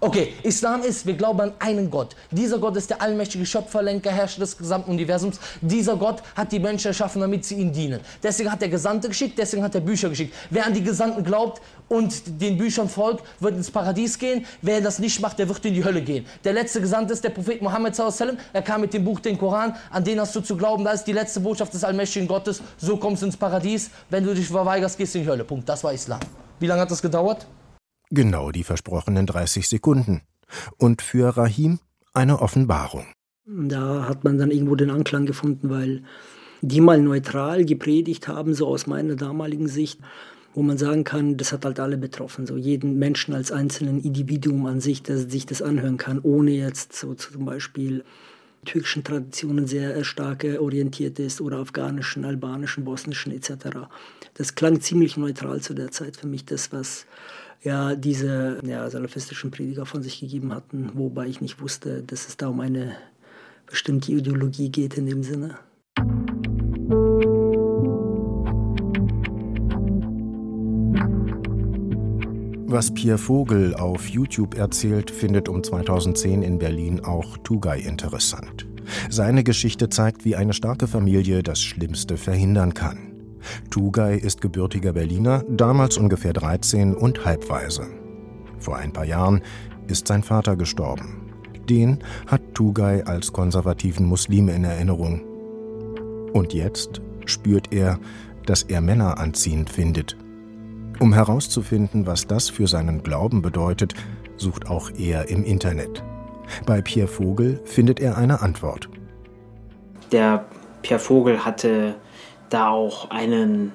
Okay, 0.05 0.33
Islam 0.43 0.83
ist, 0.83 1.07
wir 1.07 1.15
glauben 1.15 1.41
an 1.43 1.53
einen 1.61 1.89
Gott. 1.89 2.17
Dieser 2.33 2.59
Gott 2.59 2.77
ist 2.77 2.91
der 2.91 3.01
allmächtige 3.01 3.47
Schöpfer, 3.47 3.85
Lenker, 3.85 4.11
Herrscher 4.11 4.41
des 4.41 4.59
gesamten 4.59 4.91
Universums. 4.91 5.39
Dieser 5.61 5.95
Gott 5.95 6.25
hat 6.35 6.51
die 6.51 6.59
Menschen 6.59 6.89
erschaffen, 6.89 7.21
damit 7.21 7.45
sie 7.45 7.55
ihm 7.55 7.73
dienen. 7.73 8.01
Deswegen 8.21 8.51
hat 8.51 8.61
er 8.63 8.69
Gesandte 8.69 9.07
geschickt, 9.07 9.39
deswegen 9.39 9.63
hat 9.63 9.77
er 9.77 9.81
Bücher 9.81 10.09
geschickt. 10.09 10.35
Wer 10.51 10.67
an 10.67 10.75
die 10.75 10.83
Gesandten 10.83 11.23
glaubt 11.23 11.63
und 11.87 12.21
den 12.41 12.59
Büchern 12.59 12.89
folgt, 12.89 13.25
wird 13.39 13.55
ins 13.55 13.71
Paradies 13.71 14.19
gehen. 14.19 14.45
Wer 14.61 14.81
das 14.81 14.99
nicht 14.99 15.21
macht, 15.21 15.39
der 15.39 15.49
wird 15.49 15.65
in 15.67 15.75
die 15.75 15.85
Hölle 15.85 16.03
gehen. 16.03 16.27
Der 16.43 16.53
letzte 16.53 16.81
Gesandte 16.81 17.13
ist 17.13 17.23
der 17.23 17.31
Prophet 17.31 17.63
Muhammad 17.63 17.97
Er 17.97 18.63
kam 18.63 18.81
mit 18.81 18.93
dem 18.93 19.05
Buch, 19.05 19.21
den 19.21 19.39
Koran, 19.39 19.77
an 19.89 20.03
den 20.03 20.19
hast 20.19 20.35
du 20.35 20.41
zu 20.41 20.57
glauben. 20.57 20.83
Da 20.83 20.91
ist 20.91 21.05
die 21.05 21.13
letzte 21.13 21.39
Botschaft 21.39 21.75
des 21.75 21.85
allmächtigen 21.85 22.27
Gottes. 22.27 22.61
So 22.77 22.97
kommst 22.97 23.23
du 23.23 23.27
ins 23.27 23.37
Paradies. 23.37 23.89
Wenn 24.11 24.25
du 24.25 24.35
dich 24.35 24.49
verweigerst, 24.49 24.99
gehst 24.99 25.15
du 25.15 25.19
in 25.21 25.25
die 25.27 25.31
Hölle. 25.31 25.45
Punkt. 25.45 25.69
Das 25.69 25.85
war 25.85 25.93
Islam. 25.93 26.19
Wie 26.59 26.67
lange 26.67 26.81
hat 26.81 26.91
das 26.91 27.01
gedauert? 27.01 27.47
Genau 28.15 28.51
die 28.53 28.63
versprochenen 28.63 29.25
30 29.25 29.67
Sekunden. 29.67 30.21
Und 30.77 31.01
für 31.01 31.35
Rahim 31.35 31.79
eine 32.13 32.43
Offenbarung. 32.43 33.07
Da 33.47 34.07
hat 34.07 34.23
man 34.23 34.37
dann 34.37 34.51
irgendwo 34.51 34.77
den 34.77 34.91
Anklang 34.91 35.25
gefunden, 35.25 35.71
weil 35.71 36.03
die 36.61 36.83
mal 36.83 37.01
neutral 37.01 37.65
gepredigt 37.65 38.29
haben, 38.29 38.53
so 38.53 38.67
aus 38.67 38.87
meiner 38.87 39.17
damaligen 39.17 39.67
Sicht, 39.67 39.99
wo 40.53 40.63
man 40.63 40.77
sagen 40.77 41.05
kann, 41.05 41.39
das 41.39 41.53
hat 41.53 41.65
halt 41.65 41.81
alle 41.81 41.97
betroffen, 41.97 42.47
so 42.47 42.59
jeden 42.59 42.99
Menschen 42.99 43.35
als 43.35 43.51
einzelnen 43.51 43.99
Individuum 44.03 44.67
an 44.67 44.83
sich, 44.83 45.03
der 45.03 45.17
sich 45.17 45.47
das 45.47 45.63
anhören 45.63 45.97
kann, 45.97 46.21
ohne 46.23 46.51
jetzt 46.51 46.93
so 46.93 47.15
zum 47.15 47.47
Beispiel 47.47 48.05
türkischen 48.67 49.05
Traditionen 49.05 49.67
sehr 49.67 50.05
stark 50.05 50.45
orientiert 50.45 51.19
ist 51.19 51.41
oder 51.41 51.59
afghanischen, 51.61 52.27
albanischen, 52.27 52.85
bosnischen 52.85 53.33
etc. 53.33 53.89
Das 54.35 54.55
klang 54.55 54.83
ziemlich 54.83 55.17
neutral 55.17 55.63
zu 55.63 55.73
der 55.73 55.91
Zeit 55.91 56.19
für 56.19 56.27
mich, 56.27 56.45
das 56.45 56.71
was 56.73 57.07
ja 57.63 57.95
diese 57.95 58.61
ja, 58.65 58.89
salafistischen 58.91 59.51
Prediger 59.51 59.87
von 59.87 60.03
sich 60.03 60.21
gegeben 60.21 60.55
hatten, 60.55 60.91
wobei 60.95 61.27
ich 61.27 61.41
nicht 61.41 61.61
wusste, 61.61 62.03
dass 62.03 62.29
es 62.29 62.37
da 62.37 62.49
um 62.49 62.61
eine 62.61 62.97
bestimmte 63.67 64.13
Ideologie 64.13 64.69
geht 64.69 64.99
in 64.99 65.07
dem 65.07 65.23
Sinne. 65.23 65.57
Was 72.67 72.93
Pierre 72.95 73.19
Vogel 73.19 73.75
auf 73.75 74.09
YouTube 74.09 74.55
erzählt, 74.55 75.11
findet 75.11 75.47
um 75.51 75.63
2010 75.63 76.43
in 76.43 76.59
Berlin 76.59 77.01
auch 77.01 77.37
Tugay 77.37 77.83
interessant. 77.83 78.67
Seine 79.11 79.45
Geschichte 79.45 79.91
zeigt, 79.91 80.25
wie 80.25 80.37
eine 80.37 80.55
starke 80.55 80.89
Familie 80.89 81.43
das 81.43 81.61
Schlimmste 81.61 82.17
verhindern 82.17 82.73
kann. 82.73 83.12
Tugay 83.71 84.19
ist 84.19 84.41
gebürtiger 84.41 84.93
Berliner, 84.93 85.45
damals 85.49 85.97
ungefähr 85.97 86.33
13 86.33 86.95
und 86.95 87.25
halbweise. 87.25 87.87
Vor 88.59 88.77
ein 88.77 88.93
paar 88.93 89.05
Jahren 89.05 89.43
ist 89.89 90.07
sein 90.07 90.23
Vater 90.23 90.57
gestorben. 90.57 91.31
Den 91.69 91.99
hat 92.27 92.55
Tugay 92.55 93.03
als 93.03 93.33
konservativen 93.33 94.07
Muslim 94.07 94.49
in 94.49 94.65
Erinnerung. 94.65 95.23
Und 96.33 96.55
jetzt 96.55 97.01
spürt 97.27 97.73
er, 97.73 97.99
dass 98.47 98.63
er 98.63 98.81
Männer 98.81 99.19
anziehend 99.19 99.71
findet. 99.71 100.17
Um 101.01 101.13
herauszufinden, 101.13 102.07
was 102.07 102.27
das 102.27 102.49
für 102.49 102.67
seinen 102.67 103.03
Glauben 103.03 103.43
bedeutet, 103.43 103.95
sucht 104.37 104.69
auch 104.69 104.91
er 104.91 105.29
im 105.29 105.45
Internet. 105.45 106.03
Bei 106.67 106.83
Pierre 106.83 107.09
Vogel 107.09 107.61
findet 107.65 108.01
er 108.01 108.17
eine 108.17 108.43
Antwort. 108.43 108.89
Der 110.11 110.45
Pierre 110.83 111.01
Vogel 111.01 111.45
hatte 111.45 111.95
da 112.53 112.69
auch 112.69 113.11
einen 113.11 113.73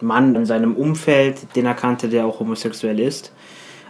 Mann 0.00 0.34
in 0.34 0.46
seinem 0.46 0.74
Umfeld, 0.74 1.56
den 1.56 1.66
er 1.66 1.74
kannte, 1.74 2.08
der 2.08 2.26
auch 2.26 2.40
homosexuell 2.40 3.00
ist, 3.00 3.32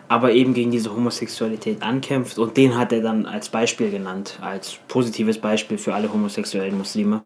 aber 0.09 0.33
eben 0.33 0.55
gegen 0.55 0.71
diese 0.71 0.95
Homosexualität 0.95 1.83
ankämpft. 1.83 2.39
Und 2.39 2.57
den 2.57 2.77
hat 2.77 2.93
er 2.93 3.03
dann 3.03 3.27
als 3.27 3.49
Beispiel 3.49 3.91
genannt, 3.91 4.39
als 4.41 4.79
positives 4.89 5.39
Beispiel 5.39 5.79
für 5.79 5.95
alle 5.95 6.13
homosexuellen 6.13 6.79
Muslime. 6.79 7.25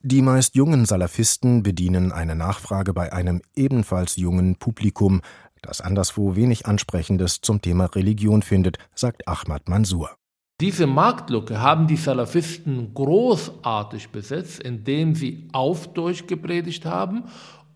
Die 0.00 0.22
meist 0.22 0.54
jungen 0.54 0.84
Salafisten 0.84 1.64
bedienen 1.64 2.12
eine 2.12 2.36
Nachfrage 2.36 2.94
bei 2.94 3.12
einem 3.12 3.42
ebenfalls 3.56 4.16
jungen 4.16 4.56
Publikum, 4.56 5.22
das 5.60 5.80
anderswo 5.80 6.36
wenig 6.36 6.66
Ansprechendes 6.66 7.40
zum 7.40 7.60
Thema 7.60 7.86
Religion 7.86 8.42
findet, 8.42 8.78
sagt 8.94 9.26
Ahmad 9.26 9.68
Mansour. 9.68 10.16
Diese 10.60 10.88
Marktlücke 10.88 11.60
haben 11.60 11.86
die 11.86 11.94
Salafisten 11.94 12.92
großartig 12.92 14.08
besetzt, 14.08 14.60
indem 14.60 15.14
sie 15.14 15.46
auf 15.52 15.92
Deutsch 15.92 16.26
gepredigt 16.26 16.84
haben 16.84 17.26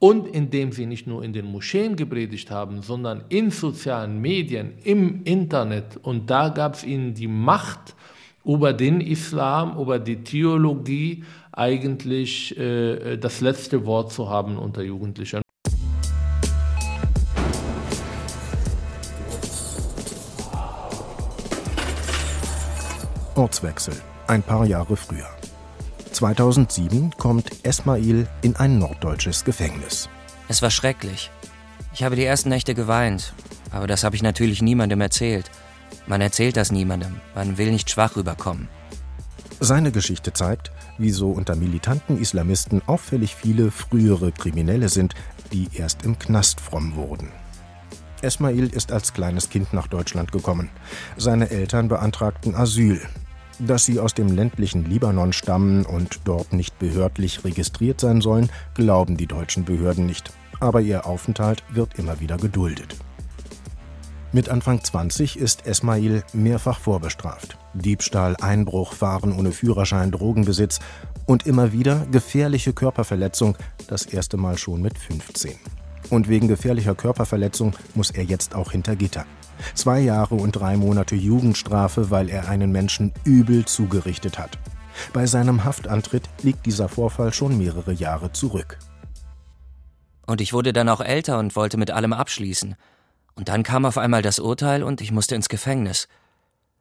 und 0.01 0.27
indem 0.27 0.73
sie 0.73 0.87
nicht 0.87 1.07
nur 1.07 1.23
in 1.23 1.33
den 1.33 1.47
Moscheen 1.47 1.95
gepredigt 1.95 2.51
haben, 2.51 2.83
sondern 2.83 3.23
in 3.29 3.53
sozialen 3.53 4.21
Medien, 4.21 4.73
im 4.83 5.23
Internet. 5.23 5.97
Und 6.03 6.29
da 6.29 6.49
gab 6.49 6.75
es 6.75 6.83
ihnen 6.83 7.15
die 7.15 7.29
Macht 7.29 7.95
über 8.45 8.73
den 8.73 9.01
Islam, 9.01 9.79
über 9.79 10.01
die 10.01 10.25
Theologie, 10.25 11.23
eigentlich 11.53 12.59
äh, 12.59 13.17
das 13.17 13.41
letzte 13.41 13.87
Wort 13.87 14.13
zu 14.13 14.29
haben 14.29 14.59
unter 14.59 14.83
Jugendlichen. 14.83 15.42
Ortswechsel, 23.43 23.95
ein 24.29 24.41
paar 24.41 24.67
Jahre 24.67 24.97
früher. 24.97 25.27
2007 26.13 27.11
kommt 27.19 27.51
Esmail 27.65 28.29
in 28.41 28.55
ein 28.55 28.79
norddeutsches 28.79 29.43
Gefängnis. 29.43 30.09
Es 30.47 30.63
war 30.63 30.71
schrecklich. 30.71 31.29
Ich 31.93 32.05
habe 32.05 32.15
die 32.15 32.25
ersten 32.25 32.51
Nächte 32.51 32.77
geweint, 32.77 33.35
aber 33.73 33.89
das 33.89 34.05
habe 34.05 34.15
ich 34.15 34.23
natürlich 34.23 34.63
niemandem 34.63 35.01
erzählt. 35.01 35.51
Man 36.07 36.21
erzählt 36.21 36.57
das 36.57 36.71
niemandem, 36.71 37.21
man 37.35 37.59
will 37.59 37.73
nicht 37.73 37.91
schwach 37.91 38.15
rüberkommen. 38.15 38.69
Seine 39.59 39.91
Geschichte 39.91 40.33
zeigt, 40.33 40.71
wieso 40.97 41.33
unter 41.33 41.57
militanten 41.57 42.21
Islamisten 42.21 42.81
auffällig 42.87 43.35
viele 43.35 43.73
frühere 43.73 44.31
Kriminelle 44.31 44.89
sind, 44.89 45.17
die 45.53 45.69
erst 45.75 46.05
im 46.05 46.17
Knast 46.17 46.61
fromm 46.61 46.95
wurden. 46.95 47.33
Esmail 48.21 48.69
ist 48.69 48.93
als 48.93 49.13
kleines 49.13 49.51
Kind 49.51 49.73
nach 49.73 49.89
Deutschland 49.89 50.31
gekommen. 50.31 50.71
Seine 51.17 51.51
Eltern 51.51 51.89
beantragten 51.89 52.55
Asyl. 52.55 53.01
Dass 53.65 53.85
sie 53.85 54.01
aus 54.01 54.13
dem 54.13 54.27
ländlichen 54.27 54.85
Libanon 54.87 55.33
stammen 55.33 55.87
und 55.87 56.21
dort 56.25 56.53
nicht 56.53 56.81
behördlich 56.81 57.45
registriert 57.45 58.01
sein 58.01 58.21
sollen, 58.21 58.51
glauben 58.75 59.17
die 59.17 59.29
deutschen 59.29 59.65
Behörden 59.65 60.05
nicht. 60.05 60.33
Aber 60.59 60.81
ihr 60.81 61.07
Aufenthalt 61.07 61.63
wird 61.71 61.97
immer 61.97 62.19
wieder 62.19 62.39
geduldet. 62.39 62.97
Mit 64.33 64.49
Anfang 64.49 64.83
20 64.83 65.39
ist 65.39 65.65
Esmail 65.65 66.25
mehrfach 66.33 66.81
vorbestraft. 66.81 67.57
Diebstahl, 67.75 68.35
Einbruch, 68.41 68.95
Fahren 68.95 69.33
ohne 69.33 69.53
Führerschein, 69.53 70.11
Drogenbesitz 70.11 70.81
und 71.27 71.47
immer 71.47 71.73
wieder 71.73 72.05
gefährliche 72.11 72.73
Körperverletzung, 72.73 73.57
das 73.87 74.07
erste 74.07 74.39
Mal 74.39 74.59
schon 74.59 74.83
mit 74.83 74.99
15. 74.99 75.55
Und 76.11 76.29
wegen 76.29 76.49
gefährlicher 76.49 76.97
Körperverletzung 76.97 77.77
muss 77.95 78.11
er 78.11 78.25
jetzt 78.25 78.57
auch 78.57 78.73
hinter 78.73 78.97
Gitter. 78.97 79.25
Zwei 79.75 80.01
Jahre 80.01 80.35
und 80.35 80.53
drei 80.53 80.77
Monate 80.77 81.15
Jugendstrafe, 81.15 82.11
weil 82.11 82.29
er 82.29 82.49
einen 82.49 82.73
Menschen 82.73 83.13
übel 83.25 83.65
zugerichtet 83.65 84.39
hat. 84.39 84.59
Bei 85.13 85.27
seinem 85.27 85.65
Haftantritt 85.65 86.29
liegt 86.43 86.67
dieser 86.67 86.89
Vorfall 86.89 87.33
schon 87.33 87.59
mehrere 87.59 87.93
Jahre 87.93 88.33
zurück. 88.33 88.79
Und 90.27 90.41
ich 90.41 90.53
wurde 90.53 90.73
dann 90.73 90.89
auch 90.89 91.01
älter 91.01 91.39
und 91.39 91.57
wollte 91.57 91.77
mit 91.77 91.91
allem 91.91 92.13
abschließen. 92.13 92.77
Und 93.35 93.49
dann 93.49 93.63
kam 93.63 93.85
auf 93.85 93.99
einmal 93.99 94.23
das 94.23 94.39
Urteil 94.39 94.83
und 94.83 95.01
ich 95.01 95.11
musste 95.11 95.35
ins 95.35 95.49
Gefängnis. 95.49 96.09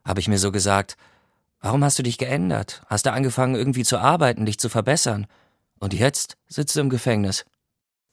Habe 0.06 0.20
ich 0.20 0.28
mir 0.28 0.38
so 0.38 0.51
gesagt, 0.51 0.98
warum 1.62 1.84
hast 1.84 1.98
du 2.00 2.04
dich 2.04 2.18
geändert? 2.18 2.82
Hast 2.88 3.06
du 3.06 3.12
angefangen 3.12 3.56
irgendwie 3.56 3.84
zu 3.84 3.98
arbeiten, 3.98 4.46
dich 4.46 4.60
zu 4.60 4.70
verbessern? 4.70 5.28
Und 5.80 5.94
jetzt 5.94 6.38
sitzt 6.48 6.75
du 6.75 6.82
im 6.82 6.90
Gefängnis. 6.90 7.46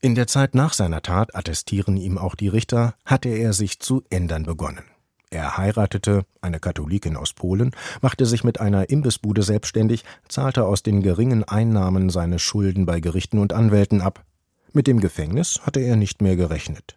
In 0.00 0.14
der 0.14 0.28
Zeit 0.28 0.54
nach 0.54 0.74
seiner 0.74 1.02
Tat, 1.02 1.34
attestieren 1.34 1.96
ihm 1.96 2.18
auch 2.18 2.36
die 2.36 2.46
Richter, 2.46 2.94
hatte 3.04 3.30
er 3.30 3.52
sich 3.52 3.80
zu 3.80 4.04
ändern 4.10 4.44
begonnen. 4.44 4.84
Er 5.30 5.56
heiratete 5.56 6.24
eine 6.40 6.60
Katholikin 6.60 7.16
aus 7.16 7.32
Polen, 7.32 7.72
machte 8.00 8.24
sich 8.24 8.44
mit 8.44 8.60
einer 8.60 8.90
Imbissbude 8.90 9.42
selbstständig, 9.42 10.04
zahlte 10.28 10.66
aus 10.66 10.84
den 10.84 11.02
geringen 11.02 11.42
Einnahmen 11.42 12.10
seine 12.10 12.38
Schulden 12.38 12.86
bei 12.86 13.00
Gerichten 13.00 13.38
und 13.40 13.52
Anwälten 13.52 14.00
ab. 14.00 14.24
Mit 14.72 14.86
dem 14.86 15.00
Gefängnis 15.00 15.62
hatte 15.64 15.80
er 15.80 15.96
nicht 15.96 16.22
mehr 16.22 16.36
gerechnet. 16.36 16.96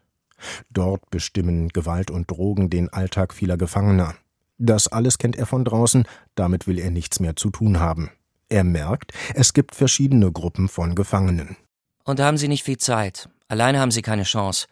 Dort 0.69 1.09
bestimmen 1.09 1.69
Gewalt 1.69 2.11
und 2.11 2.29
Drogen 2.29 2.69
den 2.69 2.89
Alltag 2.89 3.33
vieler 3.33 3.57
Gefangener. 3.57 4.13
Das 4.59 4.87
alles 4.87 5.17
kennt 5.17 5.35
er 5.35 5.47
von 5.47 5.65
draußen, 5.65 6.05
damit 6.35 6.67
will 6.67 6.77
er 6.77 6.91
nichts 6.91 7.19
mehr 7.19 7.35
zu 7.35 7.49
tun 7.49 7.79
haben. 7.79 8.11
Er 8.47 8.63
merkt, 8.63 9.11
es 9.33 9.53
gibt 9.53 9.73
verschiedene 9.73 10.31
Gruppen 10.31 10.67
von 10.67 10.93
Gefangenen. 10.93 11.57
Und 12.03 12.19
da 12.19 12.25
haben 12.25 12.37
sie 12.37 12.47
nicht 12.47 12.63
viel 12.63 12.77
Zeit. 12.77 13.29
Alleine 13.47 13.79
haben 13.79 13.91
sie 13.91 14.01
keine 14.01 14.23
Chance. 14.23 14.67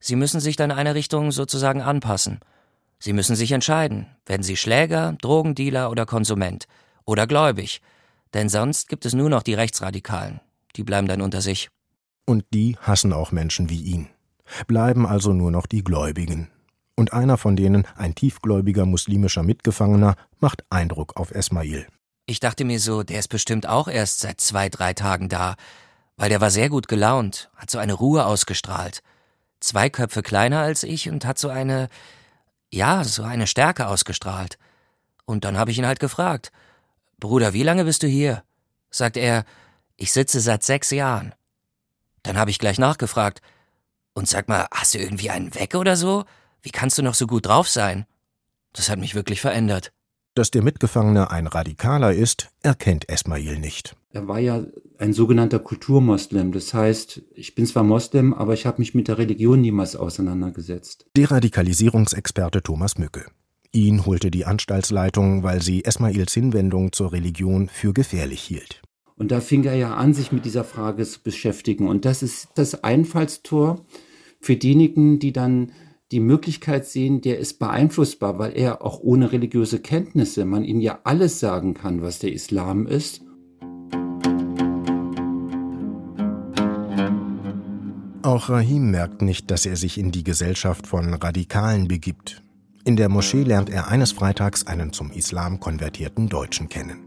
Sie 0.00 0.16
müssen 0.16 0.40
sich 0.40 0.56
dann 0.56 0.70
einer 0.70 0.94
Richtung 0.94 1.32
sozusagen 1.32 1.82
anpassen. 1.82 2.40
Sie 2.98 3.12
müssen 3.12 3.36
sich 3.36 3.52
entscheiden, 3.52 4.06
werden 4.26 4.42
sie 4.42 4.56
Schläger, 4.56 5.16
Drogendealer 5.20 5.90
oder 5.90 6.06
Konsument 6.06 6.66
oder 7.04 7.26
gläubig. 7.26 7.80
Denn 8.34 8.48
sonst 8.48 8.88
gibt 8.88 9.06
es 9.06 9.14
nur 9.14 9.30
noch 9.30 9.42
die 9.42 9.54
Rechtsradikalen. 9.54 10.40
Die 10.76 10.84
bleiben 10.84 11.08
dann 11.08 11.22
unter 11.22 11.40
sich. 11.40 11.68
Und 12.26 12.44
die 12.52 12.76
hassen 12.80 13.12
auch 13.12 13.32
Menschen 13.32 13.70
wie 13.70 13.82
ihn 13.82 14.08
bleiben 14.66 15.06
also 15.06 15.32
nur 15.32 15.50
noch 15.50 15.66
die 15.66 15.84
Gläubigen. 15.84 16.48
Und 16.96 17.12
einer 17.12 17.36
von 17.36 17.54
denen, 17.54 17.86
ein 17.96 18.14
tiefgläubiger 18.14 18.84
muslimischer 18.84 19.42
Mitgefangener, 19.42 20.16
macht 20.40 20.64
Eindruck 20.70 21.16
auf 21.16 21.30
Esmail. 21.30 21.86
Ich 22.26 22.40
dachte 22.40 22.64
mir 22.64 22.80
so, 22.80 23.02
der 23.02 23.20
ist 23.20 23.28
bestimmt 23.28 23.66
auch 23.68 23.88
erst 23.88 24.20
seit 24.20 24.40
zwei, 24.40 24.68
drei 24.68 24.94
Tagen 24.94 25.28
da, 25.28 25.54
weil 26.18 26.28
der 26.28 26.42
war 26.42 26.50
sehr 26.50 26.68
gut 26.68 26.88
gelaunt, 26.88 27.48
hat 27.56 27.70
so 27.70 27.78
eine 27.78 27.94
Ruhe 27.94 28.26
ausgestrahlt. 28.26 29.02
Zwei 29.60 29.88
Köpfe 29.88 30.22
kleiner 30.22 30.60
als 30.60 30.82
ich 30.82 31.08
und 31.08 31.24
hat 31.24 31.38
so 31.38 31.48
eine, 31.48 31.88
ja, 32.70 33.04
so 33.04 33.22
eine 33.22 33.46
Stärke 33.46 33.86
ausgestrahlt. 33.86 34.58
Und 35.24 35.44
dann 35.44 35.56
habe 35.56 35.70
ich 35.70 35.78
ihn 35.78 35.86
halt 35.86 36.00
gefragt, 36.00 36.52
Bruder, 37.18 37.52
wie 37.52 37.62
lange 37.62 37.84
bist 37.84 38.02
du 38.02 38.08
hier? 38.08 38.42
Sagt 38.90 39.16
er, 39.16 39.44
ich 39.96 40.12
sitze 40.12 40.40
seit 40.40 40.62
sechs 40.62 40.90
Jahren. 40.90 41.34
Dann 42.22 42.36
habe 42.36 42.50
ich 42.50 42.58
gleich 42.58 42.78
nachgefragt, 42.78 43.40
und 44.12 44.28
sag 44.28 44.48
mal, 44.48 44.66
hast 44.72 44.94
du 44.94 44.98
irgendwie 44.98 45.30
einen 45.30 45.54
weg 45.54 45.76
oder 45.76 45.96
so? 45.96 46.24
Wie 46.60 46.70
kannst 46.70 46.98
du 46.98 47.02
noch 47.02 47.14
so 47.14 47.28
gut 47.28 47.46
drauf 47.46 47.68
sein? 47.68 48.04
Das 48.72 48.90
hat 48.90 48.98
mich 48.98 49.14
wirklich 49.14 49.40
verändert. 49.40 49.92
Dass 50.34 50.50
der 50.50 50.62
Mitgefangene 50.62 51.30
ein 51.30 51.46
Radikaler 51.46 52.12
ist, 52.12 52.50
erkennt 52.62 53.08
Esmail 53.08 53.58
nicht. 53.58 53.96
Er 54.10 54.28
war 54.28 54.38
ja 54.38 54.64
ein 54.98 55.12
sogenannter 55.12 55.58
Kulturmoslem. 55.58 56.52
Das 56.52 56.72
heißt, 56.72 57.22
ich 57.34 57.54
bin 57.54 57.66
zwar 57.66 57.84
Moslem, 57.84 58.32
aber 58.32 58.54
ich 58.54 58.66
habe 58.66 58.80
mich 58.80 58.94
mit 58.94 59.08
der 59.08 59.18
Religion 59.18 59.60
niemals 59.60 59.96
auseinandergesetzt. 59.96 61.06
Deradikalisierungsexperte 61.16 62.62
Thomas 62.62 62.98
Mücke. 62.98 63.26
Ihn 63.72 64.06
holte 64.06 64.30
die 64.30 64.46
Anstaltsleitung, 64.46 65.42
weil 65.42 65.60
sie 65.60 65.84
Esmails 65.84 66.32
Hinwendung 66.32 66.92
zur 66.92 67.12
Religion 67.12 67.68
für 67.68 67.92
gefährlich 67.92 68.40
hielt. 68.40 68.82
Und 69.16 69.30
da 69.30 69.40
fing 69.40 69.64
er 69.64 69.74
ja 69.74 69.94
an, 69.94 70.14
sich 70.14 70.32
mit 70.32 70.44
dieser 70.44 70.64
Frage 70.64 71.04
zu 71.04 71.20
beschäftigen. 71.22 71.88
Und 71.88 72.04
das 72.04 72.22
ist 72.22 72.48
das 72.54 72.82
Einfallstor 72.84 73.84
für 74.40 74.56
diejenigen, 74.56 75.18
die 75.18 75.32
dann 75.32 75.72
die 76.10 76.20
Möglichkeit 76.20 76.86
sehen, 76.86 77.20
der 77.20 77.38
ist 77.38 77.58
beeinflussbar, 77.58 78.38
weil 78.38 78.56
er 78.56 78.82
auch 78.82 79.00
ohne 79.00 79.32
religiöse 79.32 79.78
Kenntnisse, 79.78 80.44
man 80.44 80.64
ihm 80.64 80.80
ja 80.80 81.00
alles 81.04 81.38
sagen 81.38 81.74
kann, 81.74 82.02
was 82.02 82.18
der 82.18 82.32
Islam 82.32 82.86
ist. 82.86 83.22
Auch 88.22 88.48
Rahim 88.48 88.90
merkt 88.90 89.22
nicht, 89.22 89.50
dass 89.50 89.64
er 89.64 89.76
sich 89.76 89.96
in 89.98 90.10
die 90.10 90.24
Gesellschaft 90.24 90.86
von 90.86 91.14
Radikalen 91.14 91.88
begibt. 91.88 92.42
In 92.84 92.96
der 92.96 93.08
Moschee 93.08 93.42
lernt 93.42 93.70
er 93.70 93.88
eines 93.88 94.12
Freitags 94.12 94.66
einen 94.66 94.92
zum 94.92 95.10
Islam 95.10 95.60
konvertierten 95.60 96.28
Deutschen 96.28 96.68
kennen. 96.68 96.98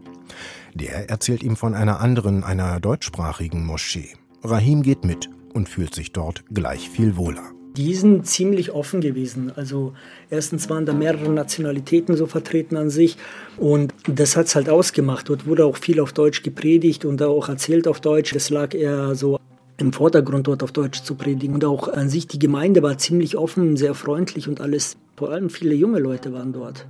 Der 0.74 1.10
erzählt 1.10 1.42
ihm 1.42 1.56
von 1.56 1.74
einer 1.74 2.00
anderen, 2.00 2.44
einer 2.44 2.80
deutschsprachigen 2.80 3.66
Moschee. 3.66 4.14
Rahim 4.42 4.82
geht 4.82 5.04
mit 5.04 5.28
und 5.52 5.68
fühlt 5.68 5.94
sich 5.94 6.12
dort 6.12 6.44
gleich 6.52 6.88
viel 6.88 7.16
wohler. 7.16 7.52
Die 7.76 7.94
sind 7.94 8.26
ziemlich 8.26 8.72
offen 8.72 9.00
gewesen. 9.00 9.50
Also 9.56 9.94
erstens 10.30 10.68
waren 10.68 10.84
da 10.84 10.92
mehrere 10.92 11.30
Nationalitäten 11.30 12.16
so 12.16 12.26
vertreten 12.26 12.76
an 12.76 12.90
sich 12.90 13.16
und 13.56 13.94
das 14.06 14.36
hat 14.36 14.46
es 14.46 14.54
halt 14.54 14.68
ausgemacht. 14.68 15.28
Dort 15.28 15.46
wurde 15.46 15.64
auch 15.64 15.78
viel 15.78 15.98
auf 16.00 16.12
Deutsch 16.12 16.42
gepredigt 16.42 17.04
und 17.04 17.22
auch 17.22 17.48
erzählt 17.48 17.88
auf 17.88 18.00
Deutsch. 18.00 18.32
Das 18.34 18.50
lag 18.50 18.74
eher 18.74 19.14
so 19.14 19.38
im 19.78 19.92
Vordergrund, 19.92 20.46
dort 20.46 20.62
auf 20.62 20.72
Deutsch 20.72 21.02
zu 21.02 21.14
predigen. 21.14 21.54
Und 21.54 21.64
auch 21.64 21.88
an 21.88 22.08
sich 22.08 22.26
die 22.26 22.38
Gemeinde 22.38 22.82
war 22.82 22.98
ziemlich 22.98 23.36
offen, 23.36 23.76
sehr 23.76 23.94
freundlich 23.94 24.48
und 24.48 24.60
alles. 24.60 24.96
Vor 25.16 25.30
allem 25.30 25.48
viele 25.48 25.74
junge 25.74 25.98
Leute 25.98 26.32
waren 26.32 26.52
dort. 26.52 26.86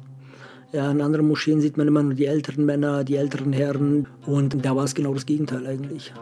Ja, 0.73 0.91
in 0.91 1.01
anderen 1.01 1.29
Moscheen 1.29 1.61
sieht 1.61 1.77
man 1.77 1.87
immer 1.87 2.03
nur 2.03 2.15
die 2.15 2.27
älteren 2.27 2.65
Männer, 2.65 3.05
die 3.05 3.17
älteren 3.17 3.53
Herren 3.53 4.07
und 4.27 4.65
da 4.65 4.75
war 4.75 4.85
es 4.85 4.95
genau 4.95 5.12
das 5.12 5.27
Gegenteil 5.27 5.67
eigentlich. 5.67 6.12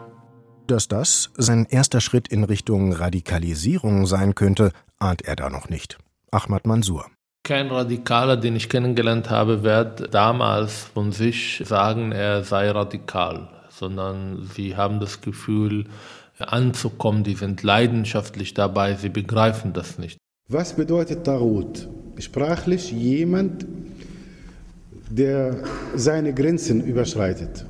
Dass 0.71 0.87
das 0.87 1.31
sein 1.35 1.67
erster 1.69 1.99
Schritt 1.99 2.29
in 2.29 2.45
Richtung 2.45 2.93
Radikalisierung 2.93 4.05
sein 4.05 4.35
könnte, 4.35 4.71
ahnt 4.99 5.21
er 5.23 5.35
da 5.35 5.49
noch 5.49 5.67
nicht. 5.67 5.97
Ahmad 6.31 6.65
Mansour. 6.65 7.07
Kein 7.43 7.67
Radikaler, 7.67 8.37
den 8.37 8.55
ich 8.55 8.69
kennengelernt 8.69 9.29
habe, 9.29 9.63
wird 9.63 10.13
damals 10.13 10.85
von 10.93 11.11
sich 11.11 11.61
sagen, 11.65 12.13
er 12.13 12.45
sei 12.45 12.71
radikal, 12.71 13.49
sondern 13.67 14.49
sie 14.55 14.77
haben 14.77 15.01
das 15.01 15.19
Gefühl, 15.19 15.87
anzukommen, 16.39 17.25
die 17.25 17.35
sind 17.35 17.63
leidenschaftlich 17.63 18.53
dabei, 18.53 18.93
sie 18.93 19.09
begreifen 19.09 19.73
das 19.73 19.97
nicht. 19.97 20.19
Was 20.47 20.77
bedeutet 20.77 21.25
Tarot? 21.25 21.89
Sprachlich 22.17 22.93
jemand, 22.93 23.65
der 25.09 25.65
seine 25.97 26.33
Grenzen 26.33 26.81
überschreitet. 26.81 27.65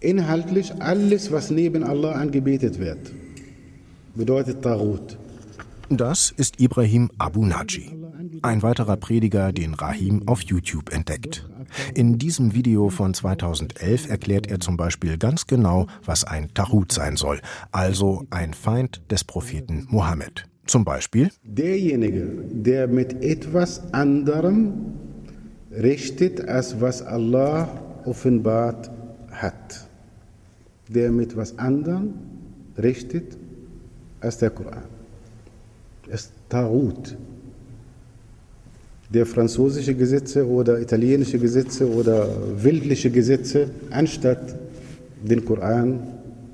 Inhaltlich 0.00 0.72
alles, 0.80 1.30
was 1.30 1.50
neben 1.50 1.84
Allah 1.84 2.12
angebetet 2.12 2.78
wird, 2.78 3.12
bedeutet 4.14 4.62
Tarot. 4.62 5.18
Das 5.90 6.32
ist 6.34 6.58
Ibrahim 6.58 7.10
Abu 7.18 7.44
Naji, 7.44 7.94
ein 8.40 8.62
weiterer 8.62 8.96
Prediger, 8.96 9.52
den 9.52 9.74
Rahim 9.74 10.26
auf 10.26 10.40
YouTube 10.40 10.90
entdeckt. 10.90 11.46
In 11.94 12.16
diesem 12.16 12.54
Video 12.54 12.88
von 12.88 13.12
2011 13.12 14.08
erklärt 14.08 14.46
er 14.50 14.58
zum 14.58 14.78
Beispiel 14.78 15.18
ganz 15.18 15.46
genau, 15.46 15.86
was 16.06 16.24
ein 16.24 16.48
Tarut 16.54 16.92
sein 16.92 17.16
soll, 17.16 17.40
also 17.70 18.24
ein 18.30 18.54
Feind 18.54 19.02
des 19.10 19.24
Propheten 19.24 19.86
Mohammed. 19.90 20.48
Zum 20.66 20.84
Beispiel 20.84 21.28
derjenige, 21.44 22.26
der 22.50 22.88
mit 22.88 23.22
etwas 23.22 23.92
anderem 23.92 24.94
richtet, 25.70 26.48
als 26.48 26.80
was 26.80 27.02
Allah 27.02 27.68
offenbart 28.06 28.90
hat. 29.30 29.89
Der 30.92 31.10
mit 31.10 31.32
etwas 31.32 31.56
anderem 31.58 32.14
richtet 32.76 33.36
als 34.20 34.38
der 34.38 34.50
Koran. 34.50 34.82
Es 36.08 36.30
Tarut. 36.48 37.16
Der 39.08 39.24
französische 39.24 39.94
Gesetze 39.94 40.46
oder 40.46 40.80
italienische 40.80 41.38
Gesetze 41.38 41.88
oder 41.88 42.28
weltliche 42.62 43.10
Gesetze 43.10 43.70
anstatt 43.90 44.56
den 45.22 45.44
Koran 45.44 46.00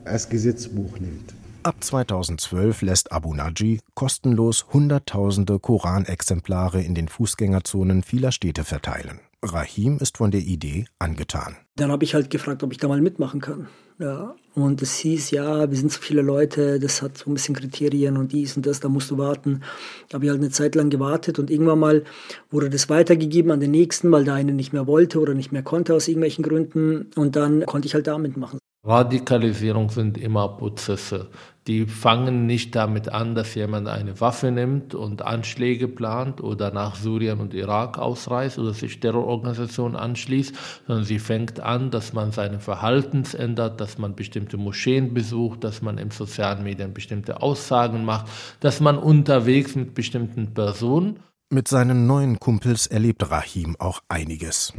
als 0.05 0.29
Gesetzbuch 0.29 0.99
nimmt. 1.01 1.35
Ab 1.63 1.77
2012 1.81 2.83
lässt 2.83 3.13
Abu 3.13 3.35
Naji 3.35 3.81
kostenlos 3.95 4.67
Hunderttausende 4.73 5.59
Koranexemplare 5.59 6.81
in 6.83 6.95
den 6.95 7.09
Fußgängerzonen 7.09 8.03
vieler 8.03 8.33
Städte 8.33 8.65
verteilen. 8.65 9.19
Rahim 9.53 9.99
ist 9.99 10.19
von 10.19 10.31
der 10.31 10.41
Idee 10.41 10.87
angetan. 10.99 11.57
Dann 11.77 11.91
habe 11.91 12.05
ich 12.05 12.15
halt 12.15 12.31
gefragt, 12.31 12.63
ob 12.63 12.73
ich 12.73 12.79
da 12.79 12.89
mal 12.89 13.01
mitmachen 13.01 13.41
kann. 13.41 13.69
Ja. 13.99 14.35
Und 14.55 14.83
es 14.83 14.97
hieß, 14.99 15.31
ja, 15.31 15.71
wir 15.71 15.77
sind 15.77 15.91
so 15.91 16.01
viele 16.01 16.23
Leute, 16.23 16.79
das 16.79 17.03
hat 17.03 17.19
so 17.19 17.31
ein 17.31 17.35
bisschen 17.35 17.55
Kriterien 17.55 18.17
und 18.17 18.33
dies 18.33 18.57
und 18.57 18.67
das, 18.67 18.81
da 18.81 18.89
musst 18.89 19.11
du 19.11 19.19
warten. 19.19 19.63
Da 20.09 20.17
habe 20.17 20.27
ich 20.27 20.31
halt 20.31 20.41
eine 20.41 20.51
Zeit 20.51 20.75
lang 20.75 20.91
gewartet 20.91 21.39
und 21.39 21.51
irgendwann 21.51 21.79
mal 21.79 22.05
wurde 22.51 22.71
das 22.71 22.89
weitergegeben 22.89 23.51
an 23.51 23.61
den 23.61 23.71
nächsten, 23.71 24.11
weil 24.13 24.25
der 24.25 24.35
eine 24.35 24.53
nicht 24.53 24.73
mehr 24.73 24.87
wollte 24.87 25.21
oder 25.21 25.35
nicht 25.35 25.53
mehr 25.53 25.63
konnte 25.63 25.95
aus 25.95 26.09
irgendwelchen 26.09 26.45
Gründen. 26.45 27.11
Und 27.17 27.37
dann 27.37 27.65
konnte 27.67 27.87
ich 27.87 27.95
halt 27.95 28.07
da 28.07 28.19
mitmachen. 28.19 28.59
Radikalisierung 28.85 29.91
sind 29.91 30.17
immer 30.19 30.49
Prozesse. 30.49 31.29
Die 31.67 31.87
fangen 31.87 32.47
nicht 32.47 32.77
damit 32.77 33.09
an, 33.09 33.35
dass 33.35 33.57
jemand 33.57 33.89
eine 33.89 34.21
Waffe 34.21 34.53
nimmt 34.53 34.95
und 34.95 35.23
Anschläge 35.23 35.89
plant 35.89 36.41
oder 36.41 36.71
nach 36.71 36.95
Syrien 36.95 37.41
und 37.41 37.55
Irak 37.55 37.99
ausreist 37.99 38.59
oder 38.61 38.73
sich 38.73 39.01
Terrororganisationen 39.01 39.97
anschließt, 39.97 40.55
sondern 40.87 41.05
sie 41.05 41.19
fängt 41.19 41.59
an, 41.59 41.91
dass 41.91 42.13
man 42.13 42.31
seine 42.31 42.61
Verhaltens 42.61 43.35
ändert, 43.35 43.81
dass 43.81 43.99
man 43.99 44.15
bestimmte 44.15 44.57
Moscheen 44.59 45.13
besucht, 45.13 45.65
dass 45.65 45.83
man 45.83 45.99
in 45.99 46.13
sozialen 46.13 46.63
Medien 46.63 46.95
bestimmte 46.95 47.43
Aussagen 47.43 48.05
macht, 48.05 48.27
dass 48.61 48.81
man 48.81 48.97
unterwegs 48.97 49.75
mit 49.75 49.95
bestimmten 49.95 50.55
Personen. 50.55 51.19
Mit 51.51 51.67
seinen 51.67 52.07
neuen 52.07 52.39
Kumpels 52.39 52.87
erlebt 52.87 53.29
Rahim 53.31 53.75
auch 53.79 54.01
einiges. 54.09 54.73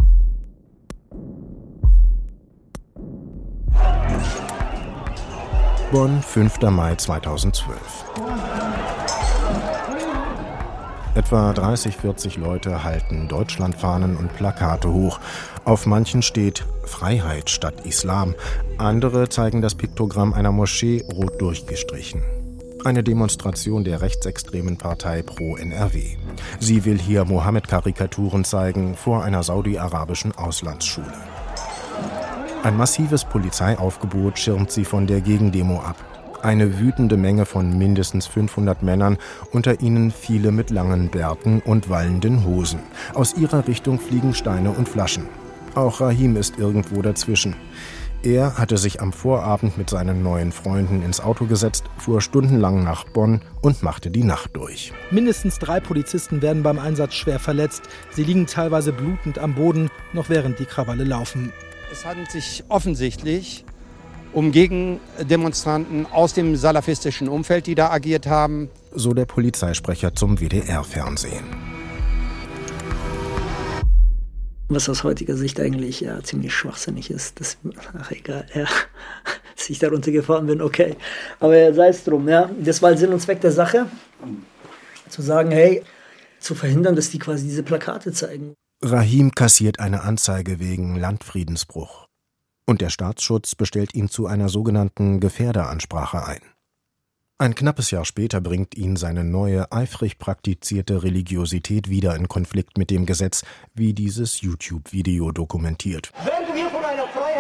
Bonn, 5.89 6.21
5. 6.21 6.69
Mai 6.69 6.95
2012. 6.95 7.80
Etwa 11.15 11.54
30, 11.54 11.95
40 11.95 12.36
Leute 12.36 12.84
halten 12.84 13.30
Deutschlandfahnen 13.30 14.17
und 14.17 14.36
Plakate 14.36 14.91
hoch. 14.91 15.21
Auf 15.63 15.86
manchen 15.86 16.21
steht 16.21 16.65
Freiheit 16.84 17.50
statt 17.50 17.86
Islam. 17.86 18.36
Andere 18.78 19.30
zeigen 19.30 19.62
das 19.62 19.76
Piktogramm 19.76 20.34
einer 20.34 20.52
Moschee 20.52 21.06
rot 21.10 21.39
durchgestrichen. 21.39 22.21
Eine 22.84 23.02
Demonstration 23.02 23.86
der 23.86 24.02
rechtsextremen 24.02 24.78
Partei 24.78 25.21
Pro 25.21 25.56
NRW. 25.56 26.17
Sie 26.60 26.84
will 26.84 27.00
hier 27.00 27.23
Mohammed-Karikaturen 27.23 28.43
zeigen 28.43 28.95
vor 28.95 29.23
einer 29.23 29.41
saudi-arabischen 29.41 30.34
Auslandsschule. 30.34 31.13
Ein 32.63 32.76
massives 32.76 33.24
Polizeiaufgebot 33.24 34.39
schirmt 34.39 34.72
sie 34.72 34.84
von 34.84 35.08
der 35.08 35.22
Gegendemo 35.22 35.80
ab. 35.80 35.96
Eine 36.41 36.80
wütende 36.80 37.15
Menge 37.15 37.46
von 37.46 37.78
mindestens 37.78 38.28
500 38.28 38.84
Männern, 38.84 39.17
unter 39.52 39.80
ihnen 39.82 40.12
viele 40.12 40.52
mit 40.52 40.70
langen 40.70 41.10
Bärten 41.10 41.62
und 41.62 41.89
wallenden 41.89 42.46
Hosen. 42.46 42.80
Aus 43.13 43.36
ihrer 43.36 43.67
Richtung 43.67 44.00
fliegen 44.00 44.34
Steine 44.34 44.72
und 44.72 44.89
Flaschen. 44.89 45.28
Auch 45.76 46.02
Rahim 46.02 46.36
ist 46.36 46.58
irgendwo 46.58 47.02
dazwischen. 47.02 47.56
Er 48.24 48.58
hatte 48.58 48.78
sich 48.78 49.02
am 49.02 49.13
Vorabend 49.13 49.78
mit 49.78 49.91
seinen 49.91 50.24
neuen 50.24 50.52
Freunden 50.52 51.04
ins 51.04 51.22
Auto 51.22 51.46
gesetzt, 51.46 51.86
fuhr 51.98 52.20
stundenlang 52.20 52.84
nach 52.84 53.06
Bonn 53.06 53.41
und 53.62 53.84
machte 53.84 54.10
die 54.10 54.24
Nacht 54.24 54.56
durch. 54.56 54.91
Mindestens 55.12 55.60
drei 55.60 55.80
Polizisten 55.80 56.41
werden 56.41 56.63
beim 56.63 56.80
Einsatz 56.80 57.13
schwer 57.13 57.39
verletzt. 57.39 57.84
Sie 58.10 58.24
liegen 58.24 58.48
teilweise 58.48 58.91
blutend 58.91 59.38
am 59.38 59.54
Boden, 59.54 59.89
noch 60.13 60.30
während 60.30 60.58
die 60.60 60.65
Krawalle 60.65 61.04
laufen. 61.04 61.54
Es 61.89 62.06
handelt 62.06 62.32
sich 62.32 62.65
offensichtlich 62.67 63.63
um 64.34 64.52
Gegendemonstranten 64.52 66.06
aus 66.06 66.34
dem 66.34 66.58
salafistischen 66.58 67.30
Umfeld, 67.30 67.65
die 67.65 67.76
da 67.76 67.91
agiert 67.91 68.28
haben. 68.28 68.69
So 68.91 69.13
der 69.13 69.26
Polizeisprecher 69.26 70.13
zum 70.13 70.38
WDR-Fernsehen. 70.38 71.45
Was 74.67 74.89
aus 74.89 75.06
heutiger 75.06 75.38
Sicht 75.38 75.62
eigentlich 75.62 76.02
ja, 76.02 76.21
ziemlich 76.21 76.54
schwachsinnig 76.54 77.10
ist, 77.10 77.39
das, 77.39 77.58
ach 77.97 78.12
egal, 78.12 78.45
ja, 78.54 78.65
dass 79.56 79.69
ich 79.69 79.80
darunter 79.80 80.12
gefahren 80.12 80.45
bin, 80.45 80.62
okay. 80.62 80.97
Aber 81.39 81.73
sei 81.73 81.88
es 81.88 82.04
drum, 82.04 82.28
ja. 82.28 82.50
Das 82.60 82.82
war 82.82 82.97
Sinn 82.97 83.13
und 83.13 83.21
Zweck 83.21 83.39
der 83.39 83.54
Sache, 83.54 83.88
zu 85.08 85.21
sagen, 85.21 85.52
hey, 85.52 85.84
zu 86.39 86.54
verhindern, 86.54 86.97
dass 86.97 87.12
die 87.12 87.19
quasi 87.19 87.45
diese 87.45 87.63
Plakate 87.63 88.12
zeigen. 88.12 88.56
Rahim 88.84 89.32
kassiert 89.32 89.80
eine 89.80 90.02
Anzeige 90.02 90.60
wegen 90.60 90.96
Landfriedensbruch. 90.96 92.06
Und 92.68 92.82
der 92.82 92.90
Staatsschutz 92.90 93.56
bestellt 93.56 93.96
ihn 93.96 94.08
zu 94.08 94.28
einer 94.28 94.50
sogenannten 94.50 95.20
Gefährderansprache 95.20 96.24
ein. 96.24 96.42
Ein 97.40 97.56
knappes 97.56 97.90
Jahr 97.90 98.06
später 98.06 98.40
bringt 98.40 98.76
ihn 98.76 98.96
seine 98.96 99.24
neue, 99.24 99.72
eifrig 99.72 100.20
praktizierte 100.20 101.02
Religiosität 101.02 101.90
wieder 101.90 102.16
in 102.16 102.28
Konflikt 102.28 102.78
mit 102.78 102.92
dem 102.92 103.08
Gesetz, 103.08 103.44
wie 103.74 103.94
dieses 103.94 104.42
YouTube-Video 104.42 105.32
dokumentiert. 105.32 106.12
Wenn 106.24 106.48
einer 106.56 106.77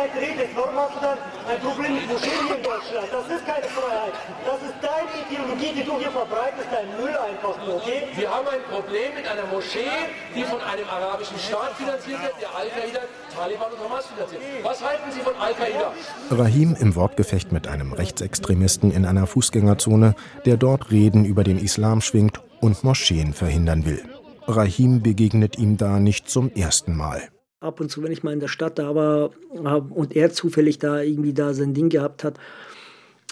Freiheit 0.07 0.39
redest, 0.39 0.55
warum 0.55 0.75
hast 0.75 0.95
du 0.95 0.99
dann 1.01 1.17
ein 1.49 1.59
Problem 1.59 1.93
mit 1.95 2.07
Moscheen 2.07 2.47
hier 2.47 2.57
in 2.57 2.63
Deutschland? 2.63 3.07
Das 3.11 3.25
ist 3.27 3.45
keine 3.45 3.67
Freiheit. 3.67 4.13
Das 4.45 4.59
ist 4.61 4.77
deine 4.81 5.11
Ideologie, 5.25 5.71
die 5.75 5.83
du 5.83 5.97
hier 5.97 6.11
verbreitest, 6.11 6.67
dein 6.71 6.89
Müll 6.99 7.15
einfach 7.17 7.55
nur, 7.65 7.75
okay? 7.75 8.07
Wir 8.15 8.29
haben 8.29 8.47
ein 8.47 8.63
Problem 8.69 9.15
mit 9.15 9.27
einer 9.27 9.45
Moschee, 9.47 9.91
die 10.35 10.43
von 10.43 10.61
einem 10.61 10.87
arabischen 10.87 11.37
Staat 11.39 11.73
finanziert 11.77 12.21
wird, 12.21 12.35
der 12.41 12.55
Al-Qaida, 12.55 12.99
Taliban 13.35 13.71
und 13.71 13.79
Hamas 13.83 14.05
finanziert. 14.07 14.41
Was 14.63 14.83
halten 14.83 15.11
Sie 15.11 15.21
von 15.21 15.35
Al-Qaida? 15.35 15.93
Rahim 16.31 16.75
im 16.79 16.95
Wortgefecht 16.95 17.51
mit 17.51 17.67
einem 17.67 17.93
Rechtsextremisten 17.93 18.91
in 18.91 19.05
einer 19.05 19.27
Fußgängerzone, 19.27 20.15
der 20.45 20.57
dort 20.57 20.91
Reden 20.91 21.25
über 21.25 21.43
den 21.43 21.59
Islam 21.59 22.01
schwingt 22.01 22.41
und 22.61 22.83
Moscheen 22.83 23.33
verhindern 23.33 23.85
will. 23.85 24.03
Rahim 24.47 25.01
begegnet 25.01 25.57
ihm 25.57 25.77
da 25.77 25.99
nicht 25.99 26.29
zum 26.29 26.51
ersten 26.53 26.95
Mal. 26.95 27.29
Ab 27.59 27.79
und 27.79 27.89
zu, 27.89 28.03
wenn 28.03 28.11
ich 28.11 28.23
mal 28.23 28.33
in 28.33 28.39
der 28.39 28.47
Stadt 28.47 28.77
da 28.77 28.93
war 28.93 29.31
und 29.49 30.15
er 30.15 30.31
zufällig 30.31 30.77
da 30.77 31.01
irgendwie 31.01 31.33
da 31.33 31.53
sein 31.53 31.73
Ding 31.73 31.89
gehabt 31.89 32.23
hat, 32.23 32.39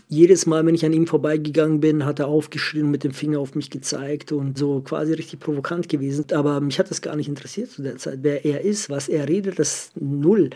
jedes 0.07 0.45
Mal, 0.45 0.65
wenn 0.65 0.75
ich 0.75 0.85
an 0.85 0.93
ihm 0.93 1.07
vorbeigegangen 1.07 1.79
bin, 1.79 2.05
hat 2.05 2.19
er 2.19 2.27
aufgeschrien 2.27 2.85
und 2.85 2.91
mit 2.91 3.03
dem 3.03 3.11
Finger 3.11 3.39
auf 3.39 3.55
mich 3.55 3.69
gezeigt 3.69 4.31
und 4.31 4.57
so 4.57 4.81
quasi 4.81 5.13
richtig 5.13 5.39
provokant 5.39 5.89
gewesen. 5.89 6.25
Aber 6.33 6.59
mich 6.61 6.79
hat 6.79 6.91
das 6.91 7.01
gar 7.01 7.15
nicht 7.15 7.27
interessiert 7.27 7.71
zu 7.71 7.81
der 7.81 7.97
Zeit. 7.97 8.19
Wer 8.21 8.45
er 8.45 8.61
ist, 8.61 8.89
was 8.89 9.07
er 9.07 9.27
redet, 9.27 9.57
das 9.57 9.91
null. 9.95 10.49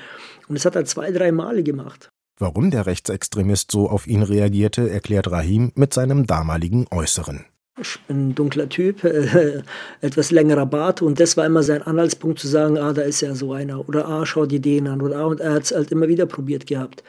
Und 0.48 0.56
das 0.56 0.66
hat 0.66 0.76
er 0.76 0.86
zwei, 0.86 1.12
drei 1.12 1.32
Male 1.32 1.64
gemacht. 1.64 2.10
Warum 2.38 2.72
der 2.72 2.86
Rechtsextremist 2.86 3.72
so 3.72 3.90
auf 3.90 4.08
ihn 4.08 4.24
reagierte, 4.24 4.90
erklärt 4.90 5.30
Rahim 5.30 5.72
mit 5.76 5.94
seinem 5.94 6.26
damaligen 6.26 6.86
Äußeren. 6.90 7.46
Ich 7.82 8.00
bin 8.08 8.30
ein 8.30 8.36
dunkler 8.36 8.70
Typ, 8.70 9.04
äh, 9.06 9.62
etwas 10.02 10.32
längerer 10.32 10.66
Bart 10.66 11.02
und 11.02 11.20
das 11.20 11.38
war 11.38 11.46
immer 11.46 11.64
sein 11.64 11.82
Anhaltspunkt 11.82 12.40
zu 12.40 12.48
sagen, 12.48 12.78
ah, 12.78 12.94
da 12.94 13.02
ist 13.02 13.22
ja 13.22 13.36
so 13.36 13.54
einer 13.54 13.88
oder 13.88 14.08
ah, 14.08 14.26
schau 14.26 14.46
dir 14.46 14.60
den 14.60 14.88
an 14.88 15.02
oder 15.02 15.20
ah, 15.20 15.26
und 15.26 15.40
er 15.40 15.54
hat 15.54 15.64
es 15.64 15.72
halt 15.72 15.92
immer 15.92 16.08
wieder 16.08 16.26
probiert 16.26 16.68
gehabt. 16.68 17.04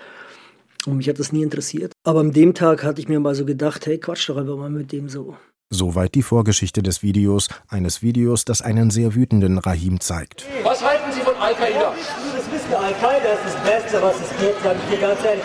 Und 0.86 0.96
mich 0.96 1.08
hat 1.08 1.18
das 1.18 1.32
nie 1.32 1.42
interessiert. 1.42 1.92
Aber 2.04 2.20
an 2.20 2.32
dem 2.32 2.54
Tag 2.54 2.84
hatte 2.84 3.00
ich 3.00 3.08
mir 3.08 3.20
mal 3.20 3.34
so 3.34 3.44
gedacht, 3.44 3.84
hey, 3.86 3.98
quatsch 3.98 4.28
doch 4.30 4.38
einfach 4.38 4.56
mal 4.56 4.70
mit 4.70 4.92
dem 4.92 5.08
so. 5.10 5.36
Soweit 5.68 6.14
die 6.14 6.22
Vorgeschichte 6.22 6.82
des 6.82 7.02
Videos, 7.02 7.48
eines 7.68 8.02
Videos, 8.02 8.44
das 8.44 8.62
einen 8.62 8.90
sehr 8.90 9.14
wütenden 9.14 9.58
Rahim 9.58 10.00
zeigt. 10.00 10.46
Was 10.64 10.82
halten 10.82 11.12
Sie 11.12 11.20
von 11.20 11.34
Al-Qaida? 11.36 11.94
Das 12.50 12.62
wissen 12.62 12.74
Al-Qaida 12.74 13.32
ist 13.32 13.44
das 13.44 13.62
Beste, 13.62 14.02
was 14.02 14.16
es 14.16 14.30
gibt, 14.40 14.60
sag 14.62 14.76
ich 14.76 14.96
dir 14.96 15.00
ganz 15.00 15.24
ehrlich. 15.24 15.44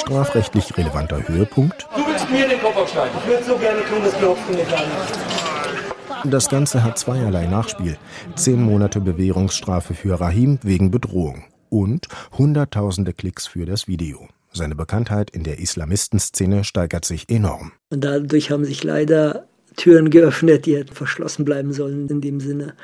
Strafrechtlich 0.00 0.76
relevanter 0.76 1.26
Höhepunkt. 1.26 1.86
Du 1.96 2.06
willst 2.06 2.30
mir 2.30 2.46
den 2.48 2.60
Kopf 2.60 2.76
aufschneiden. 2.76 3.12
Ich 3.22 3.26
würde 3.26 3.44
so 3.44 3.56
gerne 3.56 3.80
tun, 3.80 3.98
das 4.04 4.18
glaubst 4.18 4.42
du 4.48 4.52
nicht 4.52 4.72
an. 4.72 6.30
Das 6.30 6.48
Ganze 6.50 6.82
hat 6.82 6.98
zweierlei 6.98 7.46
Nachspiel. 7.46 7.96
Zehn 8.34 8.60
Monate 8.60 9.00
Bewährungsstrafe 9.00 9.94
für 9.94 10.20
Rahim 10.20 10.58
wegen 10.62 10.90
Bedrohung 10.90 11.44
und 11.70 12.08
hunderttausende 12.36 13.14
Klicks 13.14 13.46
für 13.46 13.64
das 13.64 13.88
Video. 13.88 14.28
Seine 14.52 14.74
Bekanntheit 14.74 15.30
in 15.30 15.42
der 15.42 15.58
Islamistenszene 15.58 16.64
steigert 16.64 17.04
sich 17.04 17.30
enorm. 17.30 17.72
Und 17.90 18.04
dadurch 18.04 18.50
haben 18.50 18.64
sich 18.64 18.84
leider 18.84 19.46
Türen 19.76 20.10
geöffnet, 20.10 20.66
die 20.66 20.76
hätten 20.76 20.94
verschlossen 20.94 21.44
bleiben 21.44 21.72
sollen 21.72 22.08
in 22.08 22.20
dem 22.20 22.40
Sinne. 22.40 22.74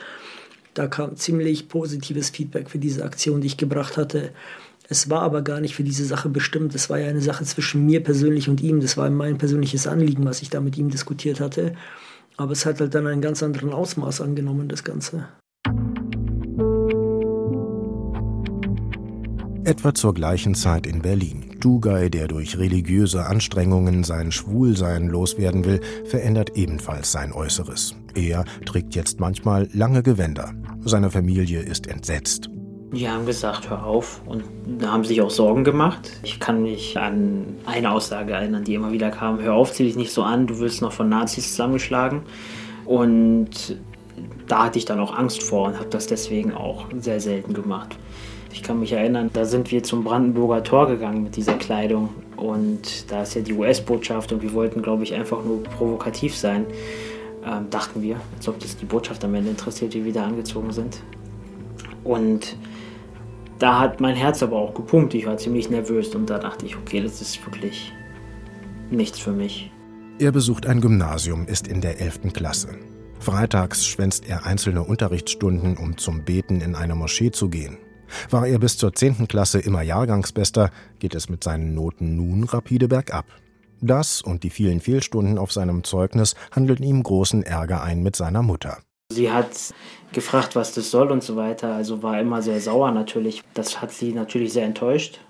Da 0.74 0.86
kam 0.86 1.16
ziemlich 1.16 1.68
positives 1.68 2.30
Feedback 2.30 2.70
für 2.70 2.78
diese 2.78 3.04
Aktion, 3.04 3.40
die 3.40 3.46
ich 3.46 3.56
gebracht 3.56 3.96
hatte. 3.96 4.30
Es 4.88 5.10
war 5.10 5.22
aber 5.22 5.42
gar 5.42 5.60
nicht 5.60 5.74
für 5.74 5.84
diese 5.84 6.04
Sache 6.04 6.28
bestimmt. 6.28 6.74
Es 6.74 6.90
war 6.90 6.98
ja 6.98 7.08
eine 7.08 7.20
Sache 7.20 7.44
zwischen 7.44 7.84
mir 7.84 8.02
persönlich 8.02 8.48
und 8.48 8.60
ihm. 8.60 8.80
Das 8.80 8.96
war 8.96 9.08
mein 9.10 9.38
persönliches 9.38 9.86
Anliegen, 9.86 10.24
was 10.24 10.42
ich 10.42 10.50
da 10.50 10.60
mit 10.60 10.78
ihm 10.78 10.90
diskutiert 10.90 11.40
hatte. 11.40 11.74
Aber 12.36 12.52
es 12.52 12.64
hat 12.64 12.80
halt 12.80 12.94
dann 12.94 13.06
einen 13.06 13.20
ganz 13.20 13.42
anderen 13.42 13.72
Ausmaß 13.72 14.20
angenommen, 14.22 14.68
das 14.68 14.82
Ganze. 14.84 15.28
Etwa 19.64 19.94
zur 19.94 20.12
gleichen 20.12 20.54
Zeit 20.54 20.86
in 20.86 21.02
Berlin. 21.02 21.56
Tugay, 21.60 22.10
der 22.10 22.26
durch 22.26 22.58
religiöse 22.58 23.26
Anstrengungen 23.26 24.02
sein 24.02 24.32
Schwulsein 24.32 25.08
loswerden 25.08 25.64
will, 25.64 25.80
verändert 26.04 26.56
ebenfalls 26.56 27.12
sein 27.12 27.32
Äußeres. 27.32 27.94
Er 28.14 28.44
trägt 28.66 28.94
jetzt 28.94 29.20
manchmal 29.20 29.68
lange 29.72 30.02
Gewänder. 30.02 30.52
Seine 30.84 31.10
Familie 31.10 31.60
ist 31.60 31.86
entsetzt. 31.86 32.50
Die 32.92 33.08
haben 33.08 33.24
gesagt, 33.24 33.70
hör 33.70 33.86
auf 33.86 34.20
und 34.26 34.44
haben 34.84 35.04
sich 35.04 35.22
auch 35.22 35.30
Sorgen 35.30 35.64
gemacht. 35.64 36.10
Ich 36.22 36.40
kann 36.40 36.62
mich 36.62 36.98
an 36.98 37.56
eine 37.64 37.90
Aussage 37.90 38.32
erinnern, 38.32 38.64
die 38.64 38.74
immer 38.74 38.92
wieder 38.92 39.10
kam, 39.10 39.40
hör 39.40 39.54
auf, 39.54 39.72
zieh 39.72 39.84
dich 39.84 39.96
nicht 39.96 40.12
so 40.12 40.22
an, 40.22 40.46
du 40.46 40.58
wirst 40.58 40.82
noch 40.82 40.92
von 40.92 41.08
Nazis 41.08 41.50
zusammengeschlagen. 41.50 42.22
Und 42.84 43.78
da 44.46 44.64
hatte 44.64 44.78
ich 44.78 44.84
dann 44.84 45.00
auch 45.00 45.16
Angst 45.16 45.42
vor 45.42 45.68
und 45.68 45.78
habe 45.78 45.88
das 45.88 46.06
deswegen 46.06 46.52
auch 46.52 46.86
sehr 46.98 47.20
selten 47.20 47.54
gemacht. 47.54 47.96
Ich 48.52 48.62
kann 48.62 48.80
mich 48.80 48.92
erinnern, 48.92 49.30
da 49.32 49.46
sind 49.46 49.70
wir 49.70 49.82
zum 49.82 50.04
Brandenburger 50.04 50.62
Tor 50.62 50.86
gegangen 50.86 51.22
mit 51.22 51.36
dieser 51.36 51.54
Kleidung 51.54 52.10
und 52.36 53.10
da 53.10 53.22
ist 53.22 53.34
ja 53.34 53.40
die 53.40 53.54
US-Botschaft 53.54 54.32
und 54.32 54.42
wir 54.42 54.52
wollten, 54.52 54.82
glaube 54.82 55.04
ich, 55.04 55.14
einfach 55.14 55.42
nur 55.42 55.62
provokativ 55.62 56.36
sein, 56.36 56.66
ähm, 57.44 57.70
dachten 57.70 58.02
wir, 58.02 58.20
als 58.36 58.48
ob 58.48 58.58
das 58.60 58.76
die 58.76 58.84
Botschaft 58.84 59.24
am 59.24 59.34
Ende 59.34 59.50
interessiert, 59.50 59.94
wie 59.94 60.04
wir 60.04 60.12
da 60.12 60.26
angezogen 60.26 60.72
sind. 60.72 61.02
Und 62.04 62.56
da 63.58 63.78
hat 63.78 64.00
mein 64.00 64.16
Herz 64.16 64.42
aber 64.42 64.56
auch 64.56 64.74
gepumpt, 64.74 65.14
ich 65.14 65.26
war 65.26 65.36
ziemlich 65.36 65.70
nervös 65.70 66.14
und 66.14 66.28
da 66.28 66.38
dachte 66.38 66.66
ich, 66.66 66.76
okay, 66.76 67.00
das 67.00 67.20
ist 67.20 67.44
wirklich 67.46 67.92
nichts 68.90 69.18
für 69.18 69.32
mich. 69.32 69.70
Er 70.18 70.32
besucht 70.32 70.66
ein 70.66 70.80
Gymnasium, 70.80 71.46
ist 71.46 71.66
in 71.66 71.80
der 71.80 72.00
11. 72.00 72.32
Klasse. 72.32 72.78
Freitags 73.18 73.86
schwänzt 73.86 74.28
er 74.28 74.46
einzelne 74.46 74.82
Unterrichtsstunden, 74.82 75.76
um 75.76 75.96
zum 75.96 76.24
Beten 76.24 76.60
in 76.60 76.74
eine 76.74 76.94
Moschee 76.94 77.30
zu 77.30 77.48
gehen. 77.48 77.78
War 78.30 78.46
er 78.46 78.58
bis 78.58 78.76
zur 78.76 78.92
10. 78.92 79.28
Klasse 79.28 79.60
immer 79.60 79.82
Jahrgangsbester, 79.82 80.70
geht 80.98 81.14
es 81.14 81.28
mit 81.28 81.42
seinen 81.42 81.74
Noten 81.74 82.16
nun 82.16 82.44
rapide 82.44 82.88
bergab. 82.88 83.26
Das 83.82 84.22
und 84.22 84.44
die 84.44 84.50
vielen 84.50 84.80
Fehlstunden 84.80 85.38
auf 85.38 85.52
seinem 85.52 85.82
Zeugnis 85.82 86.36
handeln 86.52 86.84
ihm 86.84 87.02
großen 87.02 87.42
Ärger 87.42 87.82
ein 87.82 88.02
mit 88.02 88.14
seiner 88.14 88.42
Mutter. 88.42 88.78
Sie 89.12 89.30
hat 89.30 89.74
gefragt, 90.12 90.54
was 90.54 90.72
das 90.72 90.90
soll 90.90 91.10
und 91.10 91.22
so 91.22 91.34
weiter, 91.34 91.74
also 91.74 92.02
war 92.02 92.20
immer 92.20 92.42
sehr 92.42 92.60
sauer 92.60 92.92
natürlich. 92.92 93.42
Das 93.54 93.82
hat 93.82 93.90
sie 93.90 94.12
natürlich 94.12 94.52
sehr 94.52 94.64
enttäuscht. 94.64 95.20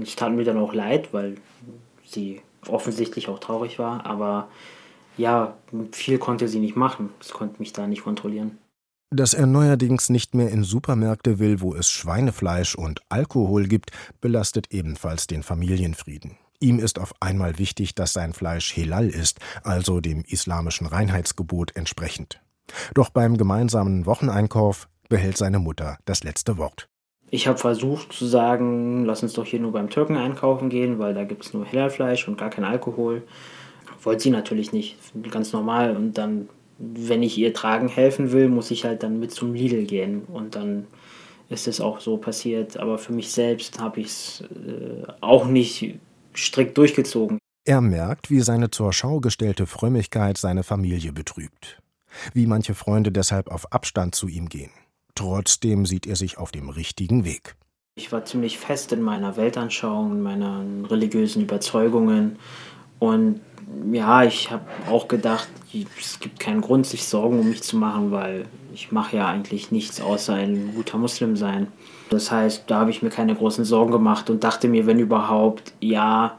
Es 0.00 0.14
tat 0.14 0.32
mir 0.32 0.44
dann 0.44 0.56
auch 0.56 0.72
leid, 0.72 1.12
weil 1.12 1.34
sie 2.04 2.40
offensichtlich 2.68 3.28
auch 3.28 3.40
traurig 3.40 3.78
war, 3.80 4.06
aber 4.06 4.48
ja, 5.18 5.56
viel 5.92 6.18
konnte 6.18 6.46
sie 6.46 6.60
nicht 6.60 6.76
machen. 6.76 7.10
Das 7.18 7.30
konnte 7.30 7.58
mich 7.58 7.72
da 7.72 7.88
nicht 7.88 8.04
kontrollieren. 8.04 8.58
Dass 9.10 9.34
er 9.34 9.46
neuerdings 9.46 10.10
nicht 10.10 10.34
mehr 10.34 10.50
in 10.50 10.62
Supermärkte 10.62 11.38
will, 11.38 11.60
wo 11.60 11.74
es 11.74 11.90
Schweinefleisch 11.90 12.76
und 12.76 13.00
Alkohol 13.08 13.66
gibt, 13.66 13.90
belastet 14.20 14.72
ebenfalls 14.72 15.26
den 15.26 15.42
Familienfrieden. 15.42 16.38
Ihm 16.60 16.78
ist 16.78 16.98
auf 16.98 17.14
einmal 17.20 17.58
wichtig, 17.58 17.94
dass 17.94 18.12
sein 18.12 18.32
Fleisch 18.32 18.76
Helal 18.76 19.08
ist, 19.08 19.40
also 19.62 20.00
dem 20.00 20.22
islamischen 20.26 20.86
Reinheitsgebot 20.86 21.76
entsprechend. 21.76 22.40
Doch 22.94 23.10
beim 23.10 23.36
gemeinsamen 23.36 24.06
Wocheneinkauf 24.06 24.88
behält 25.08 25.36
seine 25.36 25.58
Mutter 25.58 25.98
das 26.04 26.24
letzte 26.24 26.58
Wort. 26.58 26.88
Ich 27.30 27.48
habe 27.48 27.58
versucht 27.58 28.12
zu 28.12 28.26
sagen, 28.26 29.04
lass 29.04 29.22
uns 29.22 29.32
doch 29.32 29.46
hier 29.46 29.60
nur 29.60 29.72
beim 29.72 29.90
Türken 29.90 30.16
einkaufen 30.16 30.68
gehen, 30.68 30.98
weil 30.98 31.14
da 31.14 31.24
gibt 31.24 31.44
es 31.44 31.54
nur 31.54 31.64
Hellalfleisch 31.64 32.28
und 32.28 32.38
gar 32.38 32.50
kein 32.50 32.64
Alkohol. 32.64 33.22
Wollte 34.02 34.22
sie 34.22 34.30
natürlich 34.30 34.72
nicht, 34.72 34.96
ganz 35.30 35.52
normal. 35.52 35.96
Und 35.96 36.18
dann 36.18 36.48
wenn 36.78 37.22
ich 37.22 37.38
ihr 37.38 37.54
tragen 37.54 37.88
helfen 37.88 38.32
will, 38.32 38.48
muss 38.48 38.70
ich 38.70 38.84
halt 38.84 39.02
dann 39.02 39.18
mit 39.18 39.32
zum 39.32 39.54
Lidl 39.54 39.84
gehen. 39.84 40.22
Und 40.24 40.56
dann 40.56 40.86
ist 41.48 41.68
es 41.68 41.80
auch 41.80 42.00
so 42.00 42.16
passiert. 42.16 42.76
Aber 42.76 42.98
für 42.98 43.12
mich 43.12 43.30
selbst 43.30 43.80
habe 43.80 44.00
ich 44.00 44.06
es 44.06 44.44
äh, 44.50 45.06
auch 45.20 45.46
nicht 45.46 45.94
strikt 46.36 46.78
durchgezogen. 46.78 47.38
Er 47.64 47.80
merkt, 47.80 48.30
wie 48.30 48.40
seine 48.40 48.70
zur 48.70 48.92
Schau 48.92 49.20
gestellte 49.20 49.66
Frömmigkeit 49.66 50.38
seine 50.38 50.62
Familie 50.62 51.12
betrübt. 51.12 51.80
Wie 52.32 52.46
manche 52.46 52.74
Freunde 52.74 53.10
deshalb 53.10 53.48
auf 53.50 53.72
Abstand 53.72 54.14
zu 54.14 54.28
ihm 54.28 54.48
gehen. 54.48 54.70
Trotzdem 55.16 55.86
sieht 55.86 56.06
er 56.06 56.16
sich 56.16 56.38
auf 56.38 56.52
dem 56.52 56.68
richtigen 56.68 57.24
Weg. 57.24 57.56
Ich 57.96 58.12
war 58.12 58.24
ziemlich 58.24 58.58
fest 58.58 58.92
in 58.92 59.02
meiner 59.02 59.36
Weltanschauung, 59.36 60.12
in 60.12 60.22
meinen 60.22 60.84
religiösen 60.84 61.42
Überzeugungen. 61.42 62.38
Und 62.98 63.40
ja, 63.90 64.22
ich 64.22 64.50
habe 64.50 64.64
auch 64.88 65.08
gedacht, 65.08 65.48
es 65.98 66.20
gibt 66.20 66.38
keinen 66.38 66.60
Grund, 66.60 66.86
sich 66.86 67.04
Sorgen 67.04 67.40
um 67.40 67.48
mich 67.48 67.62
zu 67.62 67.76
machen, 67.76 68.10
weil 68.10 68.46
ich 68.72 68.92
mache 68.92 69.16
ja 69.16 69.26
eigentlich 69.26 69.72
nichts 69.72 70.00
außer 70.00 70.34
ein 70.34 70.74
guter 70.74 70.98
Muslim 70.98 71.36
sein. 71.36 71.68
Das 72.10 72.30
heißt, 72.30 72.64
da 72.66 72.80
habe 72.80 72.90
ich 72.90 73.02
mir 73.02 73.10
keine 73.10 73.34
großen 73.34 73.64
Sorgen 73.64 73.92
gemacht 73.92 74.30
und 74.30 74.44
dachte 74.44 74.68
mir, 74.68 74.86
wenn 74.86 74.98
überhaupt, 74.98 75.72
ja, 75.80 76.38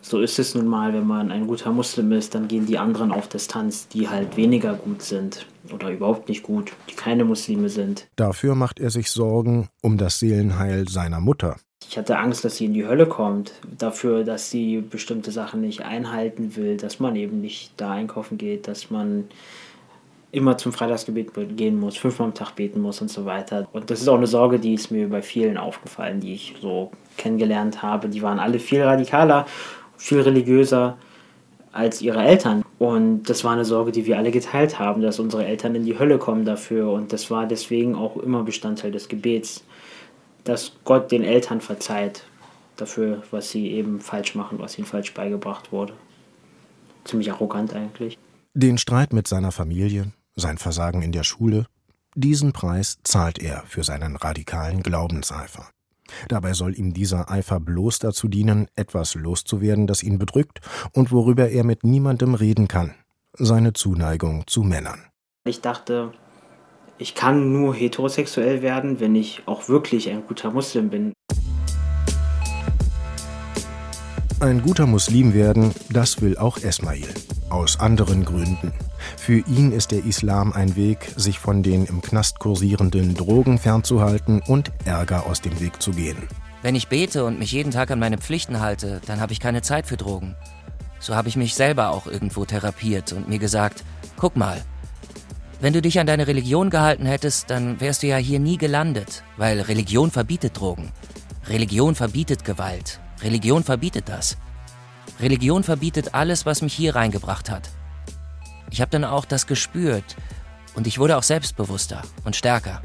so 0.00 0.20
ist 0.20 0.38
es 0.38 0.54
nun 0.54 0.66
mal, 0.66 0.92
wenn 0.92 1.06
man 1.06 1.30
ein 1.30 1.46
guter 1.46 1.72
Muslim 1.72 2.12
ist, 2.12 2.34
dann 2.34 2.46
gehen 2.46 2.66
die 2.66 2.78
anderen 2.78 3.10
auf 3.10 3.28
Distanz, 3.28 3.88
die 3.88 4.08
halt 4.08 4.36
weniger 4.36 4.74
gut 4.74 5.02
sind 5.02 5.46
oder 5.72 5.90
überhaupt 5.90 6.28
nicht 6.28 6.42
gut, 6.42 6.72
die 6.90 6.94
keine 6.94 7.24
Muslime 7.24 7.70
sind. 7.70 8.06
Dafür 8.16 8.54
macht 8.54 8.80
er 8.80 8.90
sich 8.90 9.10
Sorgen 9.10 9.68
um 9.82 9.96
das 9.96 10.18
Seelenheil 10.18 10.88
seiner 10.88 11.20
Mutter. 11.20 11.56
Ich 11.88 11.96
hatte 11.96 12.18
Angst, 12.18 12.44
dass 12.44 12.56
sie 12.56 12.66
in 12.66 12.74
die 12.74 12.86
Hölle 12.86 13.06
kommt, 13.06 13.52
dafür, 13.78 14.24
dass 14.24 14.50
sie 14.50 14.80
bestimmte 14.80 15.30
Sachen 15.30 15.60
nicht 15.60 15.82
einhalten 15.82 16.56
will, 16.56 16.76
dass 16.76 16.98
man 17.00 17.14
eben 17.16 17.40
nicht 17.40 17.72
da 17.76 17.92
einkaufen 17.92 18.36
geht, 18.36 18.68
dass 18.68 18.90
man 18.90 19.24
immer 20.34 20.58
zum 20.58 20.72
Freitagsgebet 20.72 21.32
gehen 21.56 21.78
muss, 21.78 21.96
fünfmal 21.96 22.28
am 22.28 22.34
Tag 22.34 22.56
beten 22.56 22.80
muss 22.80 23.00
und 23.00 23.10
so 23.10 23.24
weiter. 23.24 23.68
Und 23.72 23.90
das 23.90 24.00
ist 24.00 24.08
auch 24.08 24.16
eine 24.16 24.26
Sorge, 24.26 24.58
die 24.58 24.74
ist 24.74 24.90
mir 24.90 25.08
bei 25.08 25.22
vielen 25.22 25.56
aufgefallen, 25.56 26.20
die 26.20 26.34
ich 26.34 26.54
so 26.60 26.90
kennengelernt 27.16 27.82
habe. 27.82 28.08
Die 28.08 28.22
waren 28.22 28.38
alle 28.38 28.58
viel 28.58 28.82
radikaler, 28.82 29.46
viel 29.96 30.20
religiöser 30.20 30.96
als 31.72 32.02
ihre 32.02 32.22
Eltern. 32.22 32.64
Und 32.78 33.24
das 33.24 33.44
war 33.44 33.52
eine 33.52 33.64
Sorge, 33.64 33.92
die 33.92 34.06
wir 34.06 34.18
alle 34.18 34.30
geteilt 34.30 34.78
haben, 34.78 35.02
dass 35.02 35.18
unsere 35.18 35.44
Eltern 35.44 35.74
in 35.74 35.84
die 35.84 35.98
Hölle 35.98 36.18
kommen 36.18 36.44
dafür. 36.44 36.90
Und 36.90 37.12
das 37.12 37.30
war 37.30 37.46
deswegen 37.46 37.94
auch 37.94 38.16
immer 38.16 38.42
Bestandteil 38.42 38.92
des 38.92 39.08
Gebets 39.08 39.64
dass 40.44 40.72
Gott 40.84 41.10
den 41.10 41.24
Eltern 41.24 41.60
verzeiht 41.60 42.24
dafür, 42.76 43.22
was 43.30 43.50
sie 43.50 43.70
eben 43.70 44.00
falsch 44.00 44.34
machen, 44.34 44.58
was 44.58 44.78
ihnen 44.78 44.86
falsch 44.86 45.14
beigebracht 45.14 45.72
wurde. 45.72 45.94
Ziemlich 47.04 47.32
arrogant 47.32 47.74
eigentlich. 47.74 48.18
Den 48.54 48.78
Streit 48.78 49.12
mit 49.12 49.26
seiner 49.26 49.52
Familie, 49.52 50.12
sein 50.36 50.58
Versagen 50.58 51.02
in 51.02 51.12
der 51.12 51.24
Schule, 51.24 51.66
diesen 52.14 52.52
Preis 52.52 52.98
zahlt 53.02 53.38
er 53.38 53.64
für 53.66 53.82
seinen 53.82 54.16
radikalen 54.16 54.82
Glaubenseifer. 54.82 55.68
Dabei 56.28 56.52
soll 56.52 56.78
ihm 56.78 56.92
dieser 56.92 57.30
Eifer 57.30 57.60
bloß 57.60 57.98
dazu 57.98 58.28
dienen, 58.28 58.68
etwas 58.76 59.14
loszuwerden, 59.14 59.86
das 59.86 60.02
ihn 60.02 60.18
bedrückt 60.18 60.60
und 60.92 61.12
worüber 61.12 61.48
er 61.48 61.64
mit 61.64 61.82
niemandem 61.82 62.34
reden 62.34 62.68
kann. 62.68 62.94
Seine 63.32 63.72
Zuneigung 63.72 64.46
zu 64.46 64.62
Männern. 64.62 65.00
Ich 65.44 65.60
dachte, 65.60 66.12
ich 66.98 67.14
kann 67.14 67.52
nur 67.52 67.74
heterosexuell 67.74 68.62
werden, 68.62 69.00
wenn 69.00 69.16
ich 69.16 69.42
auch 69.46 69.68
wirklich 69.68 70.08
ein 70.08 70.24
guter 70.26 70.52
Muslim 70.52 70.90
bin. 70.90 71.12
Ein 74.44 74.60
guter 74.60 74.84
Muslim 74.86 75.32
werden, 75.32 75.72
das 75.88 76.20
will 76.20 76.36
auch 76.36 76.58
Esmail. 76.58 77.08
Aus 77.48 77.80
anderen 77.80 78.26
Gründen. 78.26 78.74
Für 79.16 79.38
ihn 79.38 79.72
ist 79.72 79.90
der 79.90 80.04
Islam 80.04 80.52
ein 80.52 80.76
Weg, 80.76 81.14
sich 81.16 81.38
von 81.38 81.62
den 81.62 81.86
im 81.86 82.02
Knast 82.02 82.40
kursierenden 82.40 83.14
Drogen 83.14 83.56
fernzuhalten 83.58 84.42
und 84.46 84.70
Ärger 84.84 85.24
aus 85.24 85.40
dem 85.40 85.58
Weg 85.60 85.80
zu 85.80 85.92
gehen. 85.92 86.18
Wenn 86.60 86.74
ich 86.74 86.88
bete 86.88 87.24
und 87.24 87.38
mich 87.38 87.52
jeden 87.52 87.70
Tag 87.70 87.90
an 87.90 87.98
meine 87.98 88.18
Pflichten 88.18 88.60
halte, 88.60 89.00
dann 89.06 89.18
habe 89.18 89.32
ich 89.32 89.40
keine 89.40 89.62
Zeit 89.62 89.86
für 89.86 89.96
Drogen. 89.96 90.36
So 91.00 91.14
habe 91.14 91.28
ich 91.28 91.36
mich 91.36 91.54
selber 91.54 91.88
auch 91.88 92.06
irgendwo 92.06 92.44
therapiert 92.44 93.14
und 93.14 93.30
mir 93.30 93.38
gesagt, 93.38 93.82
guck 94.18 94.36
mal, 94.36 94.60
wenn 95.62 95.72
du 95.72 95.80
dich 95.80 95.98
an 95.98 96.06
deine 96.06 96.26
Religion 96.26 96.68
gehalten 96.68 97.06
hättest, 97.06 97.48
dann 97.48 97.80
wärst 97.80 98.02
du 98.02 98.08
ja 98.08 98.18
hier 98.18 98.40
nie 98.40 98.58
gelandet, 98.58 99.24
weil 99.38 99.62
Religion 99.62 100.10
verbietet 100.10 100.60
Drogen. 100.60 100.92
Religion 101.48 101.94
verbietet 101.94 102.44
Gewalt. 102.44 103.00
Religion 103.24 103.64
verbietet 103.64 104.08
das. 104.08 104.36
Religion 105.18 105.64
verbietet 105.64 106.14
alles, 106.14 106.44
was 106.44 106.60
mich 106.60 106.74
hier 106.74 106.94
reingebracht 106.94 107.50
hat. 107.50 107.70
Ich 108.70 108.80
habe 108.80 108.90
dann 108.90 109.04
auch 109.04 109.24
das 109.24 109.46
gespürt 109.46 110.16
und 110.74 110.86
ich 110.86 110.98
wurde 110.98 111.16
auch 111.16 111.22
selbstbewusster 111.22 112.02
und 112.24 112.36
stärker. 112.36 112.82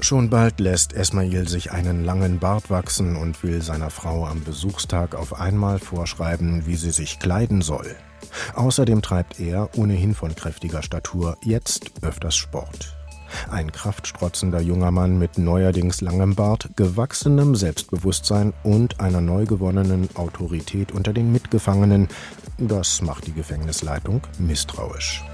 Schon 0.00 0.30
bald 0.30 0.60
lässt 0.60 0.92
Esmail 0.92 1.48
sich 1.48 1.72
einen 1.72 2.04
langen 2.04 2.38
Bart 2.38 2.70
wachsen 2.70 3.16
und 3.16 3.42
will 3.42 3.62
seiner 3.62 3.90
Frau 3.90 4.26
am 4.26 4.44
Besuchstag 4.44 5.14
auf 5.14 5.38
einmal 5.38 5.78
vorschreiben, 5.78 6.66
wie 6.66 6.76
sie 6.76 6.90
sich 6.90 7.18
kleiden 7.18 7.60
soll. 7.60 7.96
Außerdem 8.54 9.02
treibt 9.02 9.40
er, 9.40 9.76
ohnehin 9.76 10.14
von 10.14 10.34
kräftiger 10.34 10.82
Statur, 10.82 11.36
jetzt 11.42 11.90
öfters 12.02 12.36
Sport. 12.36 12.99
Ein 13.50 13.72
kraftstrotzender 13.72 14.60
junger 14.60 14.90
Mann 14.90 15.18
mit 15.18 15.38
neuerdings 15.38 16.00
langem 16.00 16.34
Bart, 16.34 16.70
gewachsenem 16.76 17.54
Selbstbewusstsein 17.54 18.52
und 18.62 19.00
einer 19.00 19.20
neu 19.20 19.46
gewonnenen 19.46 20.08
Autorität 20.14 20.92
unter 20.92 21.12
den 21.12 21.32
Mitgefangenen, 21.32 22.08
das 22.58 23.02
macht 23.02 23.26
die 23.26 23.32
Gefängnisleitung 23.32 24.22
misstrauisch. 24.38 25.24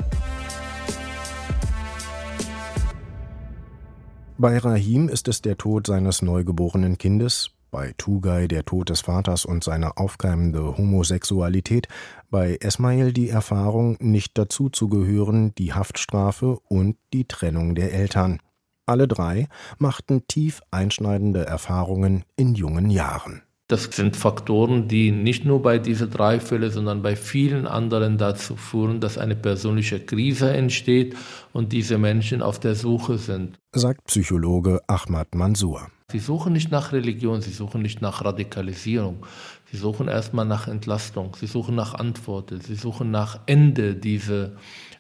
Bei 4.39 4.59
Rahim 4.59 5.09
ist 5.09 5.29
es 5.29 5.41
der 5.41 5.57
Tod 5.57 5.87
seines 5.87 6.21
neugeborenen 6.21 6.99
Kindes, 6.99 7.56
bei 7.77 7.93
Tugay 7.99 8.49
der 8.49 8.65
Tod 8.65 8.89
des 8.89 9.03
Vaters 9.03 9.45
und 9.45 9.63
seine 9.63 9.99
aufkeimende 9.99 10.79
Homosexualität, 10.79 11.89
bei 12.31 12.57
Esmail 12.59 13.13
die 13.13 13.29
Erfahrung, 13.29 13.99
nicht 14.01 14.39
dazuzugehören, 14.39 15.55
die 15.57 15.75
Haftstrafe 15.75 16.59
und 16.71 16.97
die 17.13 17.27
Trennung 17.27 17.75
der 17.75 17.93
Eltern. 17.93 18.41
Alle 18.87 19.07
drei 19.07 19.49
machten 19.77 20.27
tief 20.27 20.63
einschneidende 20.71 21.45
Erfahrungen 21.45 22.25
in 22.35 22.55
jungen 22.55 22.89
Jahren. 22.89 23.43
Das 23.69 23.85
sind 23.93 24.17
Faktoren, 24.17 24.89
die 24.89 25.11
nicht 25.11 25.45
nur 25.45 25.61
bei 25.61 25.79
diesen 25.79 26.09
drei 26.09 26.41
Fällen, 26.41 26.71
sondern 26.71 27.03
bei 27.03 27.15
vielen 27.15 27.67
anderen 27.67 28.17
dazu 28.17 28.57
führen, 28.57 29.01
dass 29.03 29.19
eine 29.19 29.37
persönliche 29.37 30.01
Krise 30.01 30.51
entsteht 30.51 31.15
und 31.53 31.75
diese 31.75 31.99
Menschen 31.99 32.41
auf 32.41 32.59
der 32.59 32.75
Suche 32.75 33.19
sind. 33.19 33.59
Sagt 33.75 34.05
Psychologe 34.05 34.81
Ahmad 34.87 35.35
Mansour. 35.35 35.89
Sie 36.13 36.21
suchen 36.21 36.53
nicht 36.53 36.71
nach 36.71 36.93
Religion, 36.93 37.41
sie 37.41 37.51
suchen 37.51 37.83
nicht 37.83 38.01
nach 38.01 38.25
Radikalisierung. 38.25 39.27
Sie 39.73 39.77
suchen 39.77 40.07
erstmal 40.07 40.47
nach 40.47 40.69
Entlastung, 40.69 41.35
sie 41.35 41.49
suchen 41.49 41.75
nach 41.75 41.95
Antworten, 41.95 42.61
sie 42.61 42.77
suchen 42.77 43.11
nach 43.11 43.41
Ende 43.47 43.97
dieser 43.97 44.53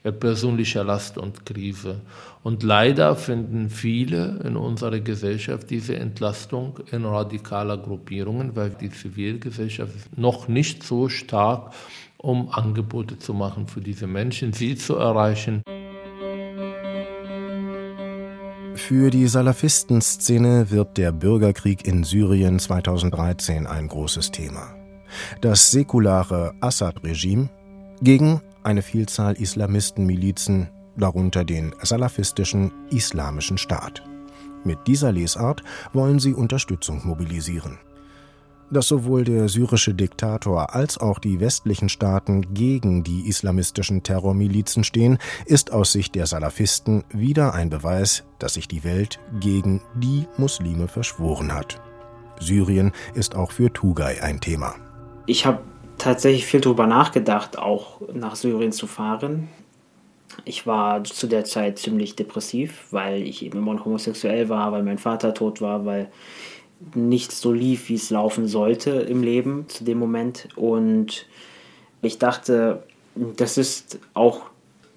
äh, 0.02 0.10
persönlichen 0.10 0.84
Last 0.84 1.16
und 1.16 1.46
Krise. 1.46 2.00
Und 2.42 2.64
leider 2.64 3.14
finden 3.14 3.70
viele 3.70 4.40
in 4.42 4.56
unserer 4.56 4.98
Gesellschaft 4.98 5.70
diese 5.70 5.94
Entlastung 5.94 6.80
in 6.90 7.04
radikaler 7.04 7.78
Gruppierungen, 7.78 8.56
weil 8.56 8.70
die 8.70 8.90
Zivilgesellschaft 8.90 10.18
noch 10.18 10.48
nicht 10.48 10.82
so 10.82 11.08
stark, 11.08 11.72
um 12.16 12.48
Angebote 12.50 13.16
zu 13.16 13.32
machen 13.32 13.68
für 13.68 13.80
diese 13.80 14.08
Menschen, 14.08 14.52
sie 14.52 14.74
zu 14.74 14.96
erreichen. 14.96 15.62
Für 18.86 19.10
die 19.10 19.26
Salafistenszene 19.26 20.70
wird 20.70 20.96
der 20.96 21.10
Bürgerkrieg 21.10 21.88
in 21.88 22.04
Syrien 22.04 22.60
2013 22.60 23.66
ein 23.66 23.88
großes 23.88 24.30
Thema. 24.30 24.76
Das 25.40 25.72
säkulare 25.72 26.54
Assad-Regime 26.60 27.48
gegen 28.00 28.40
eine 28.62 28.82
Vielzahl 28.82 29.34
Islamistenmilizen, 29.40 30.68
darunter 30.96 31.44
den 31.44 31.74
salafistischen 31.82 32.70
Islamischen 32.90 33.58
Staat. 33.58 34.04
Mit 34.62 34.78
dieser 34.86 35.10
Lesart 35.10 35.64
wollen 35.92 36.20
sie 36.20 36.34
Unterstützung 36.34 37.04
mobilisieren 37.04 37.80
dass 38.70 38.88
sowohl 38.88 39.24
der 39.24 39.48
syrische 39.48 39.94
Diktator 39.94 40.74
als 40.74 40.98
auch 40.98 41.18
die 41.18 41.40
westlichen 41.40 41.88
Staaten 41.88 42.54
gegen 42.54 43.04
die 43.04 43.28
islamistischen 43.28 44.02
Terrormilizen 44.02 44.84
stehen, 44.84 45.18
ist 45.44 45.72
aus 45.72 45.92
Sicht 45.92 46.14
der 46.14 46.26
Salafisten 46.26 47.04
wieder 47.10 47.54
ein 47.54 47.70
Beweis, 47.70 48.24
dass 48.38 48.54
sich 48.54 48.68
die 48.68 48.84
Welt 48.84 49.18
gegen 49.40 49.80
die 49.94 50.26
Muslime 50.36 50.88
verschworen 50.88 51.54
hat. 51.54 51.80
Syrien 52.40 52.92
ist 53.14 53.34
auch 53.34 53.52
für 53.52 53.72
Tugay 53.72 54.20
ein 54.20 54.40
Thema. 54.40 54.74
Ich 55.26 55.46
habe 55.46 55.60
tatsächlich 55.98 56.46
viel 56.46 56.60
darüber 56.60 56.86
nachgedacht, 56.86 57.58
auch 57.58 58.00
nach 58.12 58.36
Syrien 58.36 58.72
zu 58.72 58.86
fahren. 58.86 59.48
Ich 60.44 60.66
war 60.66 61.02
zu 61.04 61.26
der 61.26 61.44
Zeit 61.44 61.78
ziemlich 61.78 62.14
depressiv, 62.14 62.88
weil 62.90 63.22
ich 63.22 63.44
eben 63.44 63.58
immer 63.58 63.74
noch 63.74 63.86
homosexuell 63.86 64.48
war, 64.48 64.72
weil 64.72 64.82
mein 64.82 64.98
Vater 64.98 65.32
tot 65.32 65.60
war, 65.60 65.86
weil 65.86 66.10
nicht 66.94 67.32
so 67.32 67.52
lief, 67.52 67.88
wie 67.88 67.94
es 67.94 68.10
laufen 68.10 68.46
sollte 68.48 68.90
im 68.90 69.22
Leben 69.22 69.68
zu 69.68 69.84
dem 69.84 69.98
Moment. 69.98 70.48
Und 70.56 71.26
ich 72.02 72.18
dachte, 72.18 72.82
das 73.14 73.58
ist 73.58 73.98
auch 74.14 74.42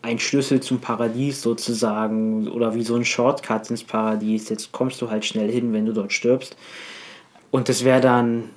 ein 0.02 0.20
Schlüssel 0.20 0.62
zum 0.62 0.80
Paradies 0.80 1.42
sozusagen 1.42 2.48
oder 2.48 2.76
wie 2.76 2.84
so 2.84 2.96
ein 2.96 3.06
Shortcut 3.06 3.70
ins 3.70 3.84
Paradies. 3.84 4.50
Jetzt 4.50 4.72
kommst 4.72 5.02
du 5.02 5.10
halt 5.10 5.26
schnell 5.26 5.52
hin, 5.52 5.74
wenn 5.74 5.86
du 5.86 5.94
dort 5.94 6.14
stirbst. 6.14 6.56
Und 7.52 7.70
das 7.70 7.84
wäre 7.84 8.02
dann 8.02 8.50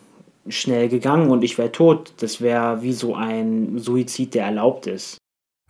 schnell 0.49 0.89
gegangen 0.89 1.31
und 1.31 1.43
ich 1.43 1.59
wäre 1.59 1.73
tot. 1.73 2.13
Das 2.19 2.41
wäre 2.41 2.83
wie 2.83 2.93
so 2.93 3.15
ein 3.15 3.79
Suizid, 3.79 4.35
der 4.35 4.45
erlaubt 4.45 4.87
ist. 4.87 5.19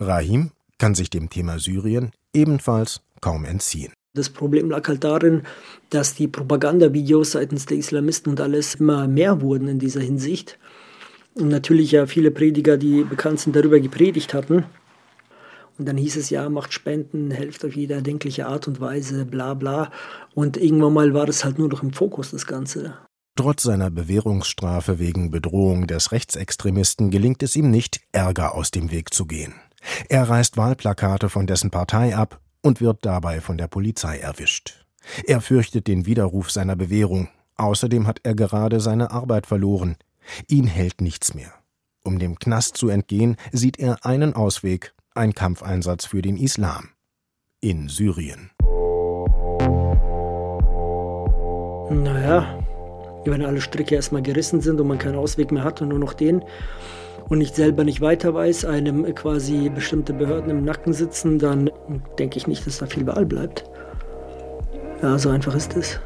Rahim 0.01 0.51
kann 0.79 0.95
sich 0.95 1.11
dem 1.11 1.31
Thema 1.31 1.59
Syrien 1.59 2.13
ebenfalls 2.35 3.03
kaum 3.21 3.45
entziehen. 3.45 3.93
Das 4.15 4.29
Problem 4.29 4.69
lag 4.69 4.87
halt 4.89 5.05
darin, 5.05 5.43
dass 5.89 6.15
die 6.15 6.29
Propagandavideos 6.29 7.33
seitens 7.33 7.65
der 7.65 7.79
Islamisten 7.79 8.31
und 8.31 8.43
alles 8.43 8.75
immer 8.75 9.09
mehr 9.09 9.41
wurden 9.41 9.69
in 9.69 9.79
dieser 9.79 10.03
Hinsicht. 10.03 10.59
Und 11.35 11.49
natürlich 11.49 11.93
ja 11.93 12.05
viele 12.05 12.31
Prediger, 12.31 12.77
die 12.77 13.05
bekannt 13.05 13.41
sind, 13.41 13.57
darüber 13.57 13.81
gepredigt 13.81 14.35
hatten. 14.35 14.65
Und 15.79 15.89
dann 15.89 15.97
hieß 15.97 16.17
es 16.17 16.29
ja, 16.29 16.47
macht 16.51 16.75
Spenden, 16.75 17.31
helft 17.31 17.65
auf 17.65 17.75
jede 17.75 17.95
erdenkliche 17.95 18.47
Art 18.47 18.69
und 18.69 18.83
Weise, 18.83 19.25
bla 19.25 19.55
bla. 19.55 19.91
Und 20.35 20.59
irgendwann 20.59 20.93
mal 20.93 21.15
war 21.15 21.25
das 21.25 21.43
halt 21.43 21.59
nur 21.59 21.69
noch 21.69 21.83
im 21.83 21.95
Fokus, 21.95 22.33
das 22.33 22.47
Ganze. 22.47 22.95
Trotz 23.35 23.63
seiner 23.63 23.91
Bewährungsstrafe 23.91 24.99
wegen 24.99 25.31
Bedrohung 25.31 25.87
des 25.87 26.13
Rechtsextremisten 26.13 27.11
gelingt 27.11 27.43
es 27.43 27.57
ihm 27.57 27.71
nicht, 27.71 28.03
Ärger 28.13 28.55
aus 28.55 28.71
dem 28.71 28.91
Weg 28.91 29.15
zu 29.15 29.25
gehen. 29.25 29.55
Er 30.11 30.29
reißt 30.29 30.59
Wahlplakate 30.59 31.31
von 31.31 31.47
dessen 31.47 31.71
Partei 31.71 32.15
ab 32.15 32.43
und 32.63 32.81
wird 32.81 33.05
dabei 33.05 33.41
von 33.41 33.59
der 33.59 33.69
Polizei 33.69 34.19
erwischt. 34.19 34.87
Er 35.27 35.41
fürchtet 35.41 35.89
den 35.89 36.07
Widerruf 36.07 36.51
seiner 36.51 36.77
Bewährung. 36.77 37.29
Außerdem 37.57 38.07
hat 38.07 38.21
er 38.23 38.35
gerade 38.35 38.81
seine 38.81 39.11
Arbeit 39.11 39.47
verloren. 39.47 39.97
Ihn 40.49 40.67
hält 40.67 41.01
nichts 41.01 41.35
mehr. 41.35 41.53
Um 42.05 42.19
dem 42.19 42.39
Knast 42.39 42.77
zu 42.77 42.89
entgehen, 42.89 43.37
sieht 43.53 43.79
er 43.79 44.05
einen 44.05 44.35
Ausweg, 44.35 44.95
ein 45.15 45.35
Kampfeinsatz 45.35 46.07
für 46.07 46.23
den 46.23 46.37
Islam. 46.37 46.89
In 47.61 47.89
Syrien. 47.89 48.51
Naja, 51.91 52.59
wenn 53.25 53.45
alle 53.45 53.61
Stricke 53.61 53.95
erstmal 53.95 54.23
gerissen 54.23 54.61
sind 54.61 54.81
und 54.81 54.89
man 54.89 54.99
keinen 54.99 55.17
Ausweg 55.17 55.53
mehr 55.53 55.63
hat 55.63 55.81
und 55.83 55.89
nur 55.89 55.99
noch 55.99 56.15
den, 56.15 56.43
und 57.33 57.41
ich 57.41 57.53
selber 57.53 57.83
nicht 57.83 58.03
weiter 58.03 58.35
weiß, 58.35 58.67
einem 58.67 59.07
quasi 59.15 59.71
bestimmte 59.71 60.13
Behörden 60.13 60.51
im 60.51 60.67
Nacken 60.67 60.93
sitzen, 60.93 61.39
dann 61.39 61.71
denke 62.19 62.37
ich 62.37 62.47
nicht, 62.47 62.67
dass 62.67 62.77
da 62.77 62.85
viel 62.85 63.07
Wahl 63.07 63.25
bleibt. 63.25 63.65
Ja, 65.01 65.19
so 65.19 65.31
einfach 65.31 65.55
ist 65.55 65.75
es. 65.75 65.99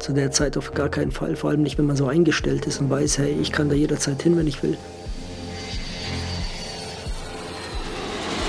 Zu 0.00 0.14
der 0.14 0.32
Zeit 0.32 0.56
auf 0.56 0.74
gar 0.74 0.88
keinen 0.88 1.12
Fall, 1.12 1.36
vor 1.36 1.50
allem 1.50 1.62
nicht, 1.62 1.78
wenn 1.78 1.86
man 1.86 1.94
so 1.94 2.08
eingestellt 2.08 2.66
ist 2.66 2.80
und 2.80 2.90
weiß, 2.90 3.18
hey, 3.18 3.36
ich 3.40 3.52
kann 3.52 3.68
da 3.68 3.76
jederzeit 3.76 4.20
hin, 4.20 4.36
wenn 4.36 4.48
ich 4.48 4.64
will. 4.64 4.76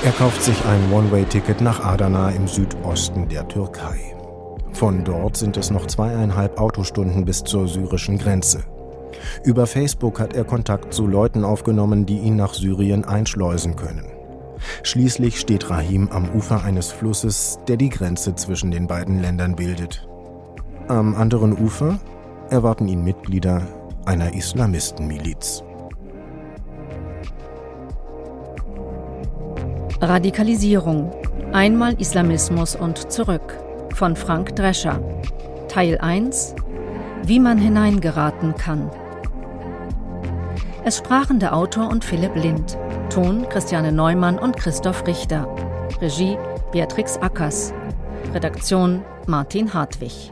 Er 0.04 0.12
kauft 0.14 0.42
sich 0.42 0.58
ein 0.66 0.92
One-Way-Ticket 0.92 1.62
nach 1.62 1.86
Adana 1.86 2.32
im 2.32 2.48
Südosten 2.48 3.30
der 3.30 3.48
Türkei. 3.48 4.16
Von 4.74 5.04
dort 5.04 5.38
sind 5.38 5.58
es 5.58 5.70
noch 5.70 5.86
zweieinhalb 5.86 6.60
Autostunden 6.60 7.24
bis 7.24 7.44
zur 7.44 7.68
syrischen 7.68 8.18
Grenze. 8.18 8.64
Über 9.44 9.68
Facebook 9.68 10.20
hat 10.20 10.34
er 10.34 10.44
Kontakt 10.44 10.94
zu 10.94 11.08
Leuten 11.08 11.44
aufgenommen, 11.44 12.06
die 12.06 12.20
ihn 12.20 12.36
nach 12.36 12.54
Syrien 12.54 13.06
einschleusen 13.06 13.76
können. 13.76 14.06
Schließlich 14.84 15.40
steht 15.40 15.70
Rahim 15.70 16.10
am 16.10 16.30
Ufer 16.30 16.64
eines 16.64 16.92
Flusses, 16.92 17.60
der 17.68 17.78
die 17.78 17.90
Grenze 17.90 18.36
zwischen 18.36 18.72
den 18.72 18.88
beiden 18.88 19.22
Ländern 19.22 19.56
bildet. 19.56 20.08
Am 20.88 21.16
anderen 21.16 21.58
Ufer 21.58 22.00
erwarten 22.50 22.88
ihn 22.88 23.04
Mitglieder 23.04 23.62
einer 24.06 24.34
Islamistenmiliz. 24.34 25.64
Radikalisierung. 30.02 31.12
Einmal 31.52 32.00
Islamismus 32.00 32.76
und 32.76 33.12
zurück. 33.12 33.58
Von 33.94 34.16
Frank 34.16 34.56
Drescher. 34.56 35.02
Teil 35.68 35.98
1. 35.98 36.56
Wie 37.24 37.40
man 37.40 37.58
hineingeraten 37.58 38.56
kann. 38.56 38.90
Es 40.86 40.98
sprachen 40.98 41.40
der 41.40 41.56
Autor 41.56 41.90
und 41.90 42.06
Philipp 42.06 42.36
Lind. 42.36 42.78
Ton 43.10 43.48
Christiane 43.50 43.92
Neumann 43.92 44.40
und 44.40 44.56
Christoph 44.56 45.06
Richter. 45.06 45.48
Regie 46.02 46.38
Beatrix 46.72 47.18
Ackers. 47.18 47.74
Redaktion 48.34 49.04
Martin 49.28 49.74
Hartwig. 49.74 50.32